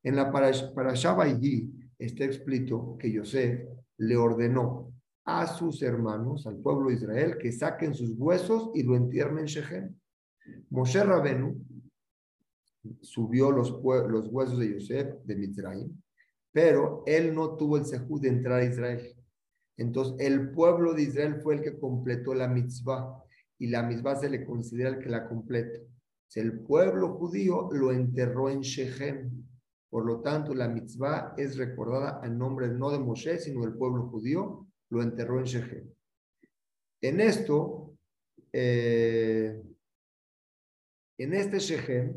En 0.02 0.16
la 0.16 0.32
para, 0.32 0.50
para 0.74 0.94
está 0.94 2.24
explícito 2.24 2.96
que 2.98 3.12
Yosef 3.12 3.68
le 3.98 4.16
ordenó 4.16 4.94
a 5.30 5.48
sus 5.48 5.82
hermanos, 5.82 6.48
al 6.48 6.58
pueblo 6.58 6.90
de 6.90 6.96
Israel, 6.96 7.38
que 7.38 7.52
saquen 7.52 7.94
sus 7.94 8.12
huesos 8.18 8.72
y 8.74 8.84
lo 8.84 8.96
entierren 8.96 9.40
en 9.40 9.46
Shechem. 9.46 9.96
Moshe 10.70 11.04
Rabenu 11.04 11.64
subió 13.02 13.52
los, 13.52 13.72
huesos 13.72 14.58
de 14.60 14.74
Yosef 14.74 15.24
de 15.24 15.36
Mitzrayim, 15.36 16.02
pero 16.52 17.04
él 17.06 17.36
no 17.36 17.56
tuvo 17.56 17.78
el 17.78 17.86
sehú 17.86 18.20
de 18.20 18.30
entrar 18.30 18.62
a 18.62 18.66
Israel. 18.66 19.16
Entonces, 19.78 20.16
el 20.20 20.52
pueblo 20.52 20.94
de 20.94 21.04
Israel 21.04 21.40
fue 21.42 21.56
el 21.56 21.62
que 21.62 21.80
completó 21.80 22.34
la 22.34 22.48
mitzvah 22.48 23.24
y 23.58 23.68
la 23.68 23.84
mitzvah 23.84 24.16
se 24.16 24.30
le 24.30 24.46
considera 24.46 24.90
el 24.90 25.00
que 25.00 25.10
la 25.10 25.28
completa. 25.28 25.80
El 26.36 26.60
pueblo 26.62 27.16
judío 27.16 27.70
lo 27.72 27.92
enterró 27.92 28.50
en 28.50 28.62
Shechem 28.62 29.48
por 29.90 30.06
lo 30.06 30.22
tanto, 30.22 30.54
la 30.54 30.68
mitzvah 30.68 31.34
es 31.36 31.58
recordada 31.58 32.22
en 32.24 32.38
nombre 32.38 32.68
no 32.70 32.92
de 32.92 33.00
Moshe, 33.00 33.40
sino 33.40 33.62
del 33.62 33.74
pueblo 33.74 34.08
judío, 34.10 34.68
lo 34.90 35.02
enterró 35.02 35.40
en 35.40 35.46
Shechem. 35.46 35.90
En 37.02 37.22
esto, 37.22 37.98
eh, 38.52 39.62
en 41.18 41.34
este 41.34 41.60
Shechem, 41.60 42.16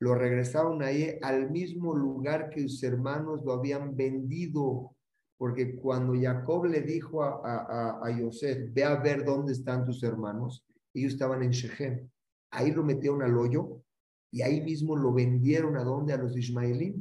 lo 0.00 0.14
regresaron 0.14 0.82
ahí 0.82 1.18
al 1.22 1.50
mismo 1.50 1.94
lugar 1.94 2.50
que 2.50 2.62
sus 2.62 2.82
hermanos 2.82 3.44
lo 3.44 3.52
habían 3.52 3.96
vendido, 3.96 4.94
porque 5.36 5.76
cuando 5.76 6.14
Jacob 6.20 6.66
le 6.66 6.82
dijo 6.82 7.22
a, 7.22 7.40
a, 7.44 8.06
a 8.06 8.18
Yosef, 8.18 8.72
ve 8.72 8.84
a 8.84 8.96
ver 8.96 9.24
dónde 9.24 9.52
están 9.52 9.84
tus 9.84 10.02
hermanos, 10.02 10.64
ellos 10.94 11.12
estaban 11.12 11.42
en 11.42 11.50
Shechem. 11.50 12.08
Ahí 12.50 12.72
lo 12.72 12.82
metieron 12.82 13.22
al 13.22 13.36
hoyo 13.36 13.82
y 14.30 14.42
ahí 14.42 14.60
mismo 14.60 14.96
lo 14.96 15.12
vendieron 15.12 15.76
a 15.76 15.84
dónde? 15.84 16.12
A 16.12 16.18
los 16.18 16.36
ismaelíes. 16.36 16.96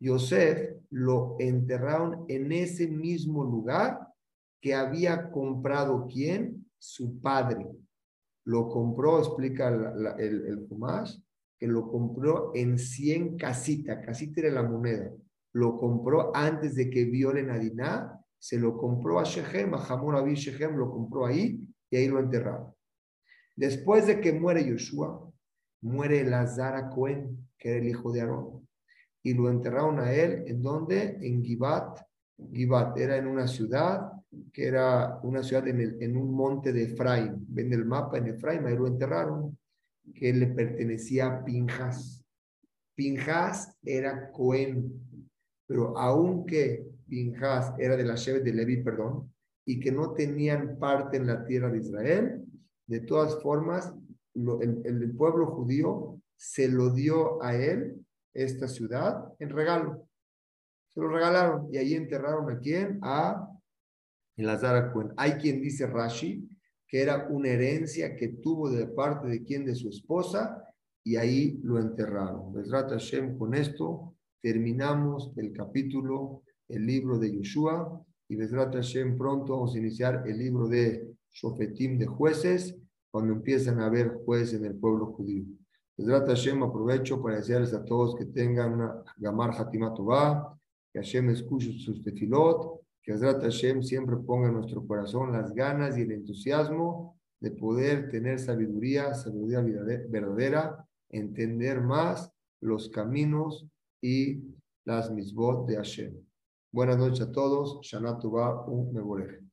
Yosef 0.00 0.73
lo 0.94 1.34
enterraron 1.40 2.24
en 2.28 2.52
ese 2.52 2.86
mismo 2.86 3.42
lugar 3.42 3.98
que 4.60 4.74
había 4.74 5.28
comprado 5.32 6.06
quién? 6.06 6.70
Su 6.78 7.20
padre. 7.20 7.66
Lo 8.44 8.68
compró, 8.68 9.18
explica 9.18 9.68
el, 9.68 10.20
el 10.20 10.68
que 11.58 11.66
lo 11.66 11.90
compró 11.90 12.52
en 12.54 12.78
100 12.78 13.36
casitas, 13.36 14.06
casita 14.06 14.42
era 14.42 14.50
la 14.50 14.62
moneda. 14.62 15.10
Lo 15.52 15.76
compró 15.76 16.30
antes 16.34 16.76
de 16.76 16.88
que 16.88 17.04
violen 17.06 17.50
a 17.50 17.58
Diná, 17.58 18.20
se 18.38 18.56
lo 18.56 18.76
compró 18.76 19.18
a 19.18 19.24
Shechem, 19.24 19.74
a 19.74 19.84
Hamor 19.84 20.16
Abi 20.16 20.34
Shechem, 20.34 20.76
lo 20.76 20.92
compró 20.92 21.26
ahí 21.26 21.60
y 21.90 21.96
ahí 21.96 22.06
lo 22.06 22.20
enterraron. 22.20 22.72
Después 23.56 24.06
de 24.06 24.20
que 24.20 24.32
muere 24.32 24.64
Yoshua, 24.64 25.28
muere 25.80 26.22
Lazara 26.22 26.88
Cohen, 26.88 27.48
que 27.58 27.70
era 27.70 27.78
el 27.80 27.88
hijo 27.88 28.12
de 28.12 28.20
Aarón, 28.20 28.68
y 29.24 29.34
lo 29.34 29.50
enterraron 29.50 29.98
a 29.98 30.12
él, 30.12 30.44
¿en 30.46 30.62
dónde? 30.62 31.18
En 31.20 31.42
Givat. 31.42 31.98
Givat 32.52 32.96
era 32.98 33.16
en 33.16 33.26
una 33.26 33.48
ciudad, 33.48 34.12
que 34.52 34.66
era 34.66 35.18
una 35.22 35.42
ciudad 35.42 35.66
en, 35.66 35.80
el, 35.80 36.02
en 36.02 36.16
un 36.16 36.32
monte 36.32 36.72
de 36.72 36.84
Efraín. 36.84 37.44
Ven 37.48 37.72
el 37.72 37.86
mapa 37.86 38.18
en 38.18 38.28
Efraín, 38.28 38.66
ahí 38.66 38.76
lo 38.76 38.86
enterraron, 38.86 39.58
que 40.14 40.32
le 40.32 40.48
pertenecía 40.48 41.26
a 41.26 41.44
Pinjas. 41.44 42.22
Pinjas 42.94 43.76
era 43.82 44.30
Cohen, 44.30 44.92
pero 45.66 45.96
aunque 45.98 46.86
Pinjas 47.08 47.72
era 47.78 47.96
de 47.96 48.04
la 48.04 48.16
Shevet 48.16 48.44
de 48.44 48.52
Levi, 48.52 48.82
perdón, 48.82 49.32
y 49.64 49.80
que 49.80 49.90
no 49.90 50.12
tenían 50.12 50.78
parte 50.78 51.16
en 51.16 51.26
la 51.26 51.44
tierra 51.46 51.70
de 51.70 51.78
Israel, 51.78 52.44
de 52.86 53.00
todas 53.00 53.42
formas, 53.42 53.90
el, 54.34 55.14
pueblo 55.16 55.46
judío 55.46 56.20
se 56.36 56.68
lo 56.68 56.90
dio 56.90 57.42
a 57.42 57.56
él, 57.56 58.03
esta 58.34 58.68
ciudad, 58.68 59.32
en 59.38 59.50
regalo. 59.50 60.08
Se 60.92 61.00
lo 61.00 61.08
regalaron 61.08 61.68
y 61.72 61.78
ahí 61.78 61.94
enterraron 61.94 62.50
a 62.50 62.58
quién? 62.58 62.98
A 63.02 63.48
Elazar 64.36 64.92
Cohen. 64.92 65.12
Hay 65.16 65.32
quien 65.34 65.60
dice 65.60 65.86
Rashi 65.86 66.48
que 66.86 67.02
era 67.02 67.26
una 67.28 67.48
herencia 67.48 68.14
que 68.14 68.28
tuvo 68.28 68.70
de 68.70 68.86
parte 68.86 69.26
de 69.28 69.42
quién? 69.42 69.64
De 69.64 69.74
su 69.74 69.88
esposa 69.88 70.62
y 71.02 71.16
ahí 71.16 71.60
lo 71.62 71.78
enterraron. 71.78 72.52
Besrat 72.52 72.90
Hashem, 72.90 73.36
con 73.36 73.54
esto 73.54 74.14
terminamos 74.40 75.32
el 75.36 75.52
capítulo, 75.52 76.42
el 76.68 76.86
libro 76.86 77.18
de 77.18 77.32
Yeshua 77.32 78.04
y 78.28 78.36
Besrat 78.36 78.74
Hashem 78.74 79.18
pronto 79.18 79.54
vamos 79.54 79.74
a 79.74 79.78
iniciar 79.78 80.24
el 80.26 80.38
libro 80.38 80.68
de 80.68 81.14
Shofetim 81.32 81.98
de 81.98 82.06
jueces 82.06 82.76
cuando 83.10 83.32
empiezan 83.32 83.80
a 83.80 83.86
haber 83.86 84.08
jueces 84.24 84.60
en 84.60 84.66
el 84.66 84.76
pueblo 84.76 85.06
judío. 85.06 85.44
Besrat 85.96 86.26
Hashem 86.26 86.62
aprovecho 86.62 87.22
para 87.22 87.36
desearles 87.36 87.72
a 87.72 87.84
todos 87.84 88.16
que 88.16 88.26
tengan 88.26 88.74
una 88.74 89.04
Gamar 89.16 89.50
Hatimatová, 89.50 90.58
que 90.92 90.98
Hashem 90.98 91.30
escuche 91.30 91.78
sus 91.78 92.02
tefilot, 92.02 92.80
que 93.02 93.12
Besrat 93.12 93.42
Hashem 93.42 93.82
siempre 93.82 94.16
ponga 94.16 94.48
en 94.48 94.54
nuestro 94.54 94.84
corazón 94.86 95.32
las 95.32 95.54
ganas 95.54 95.96
y 95.96 96.02
el 96.02 96.12
entusiasmo 96.12 97.16
de 97.40 97.50
poder 97.52 98.08
tener 98.08 98.40
sabiduría, 98.40 99.14
sabiduría 99.14 99.60
verdadera, 100.08 100.84
entender 101.10 101.80
más 101.80 102.32
los 102.60 102.88
caminos 102.88 103.66
y 104.02 104.42
las 104.84 105.10
misbot 105.12 105.66
de 105.68 105.76
Hashem. 105.76 106.14
Buenas 106.72 106.98
noches 106.98 107.20
a 107.20 107.30
todos. 107.30 107.80
Shana 107.82 108.18
un 108.66 108.96
un 108.96 109.43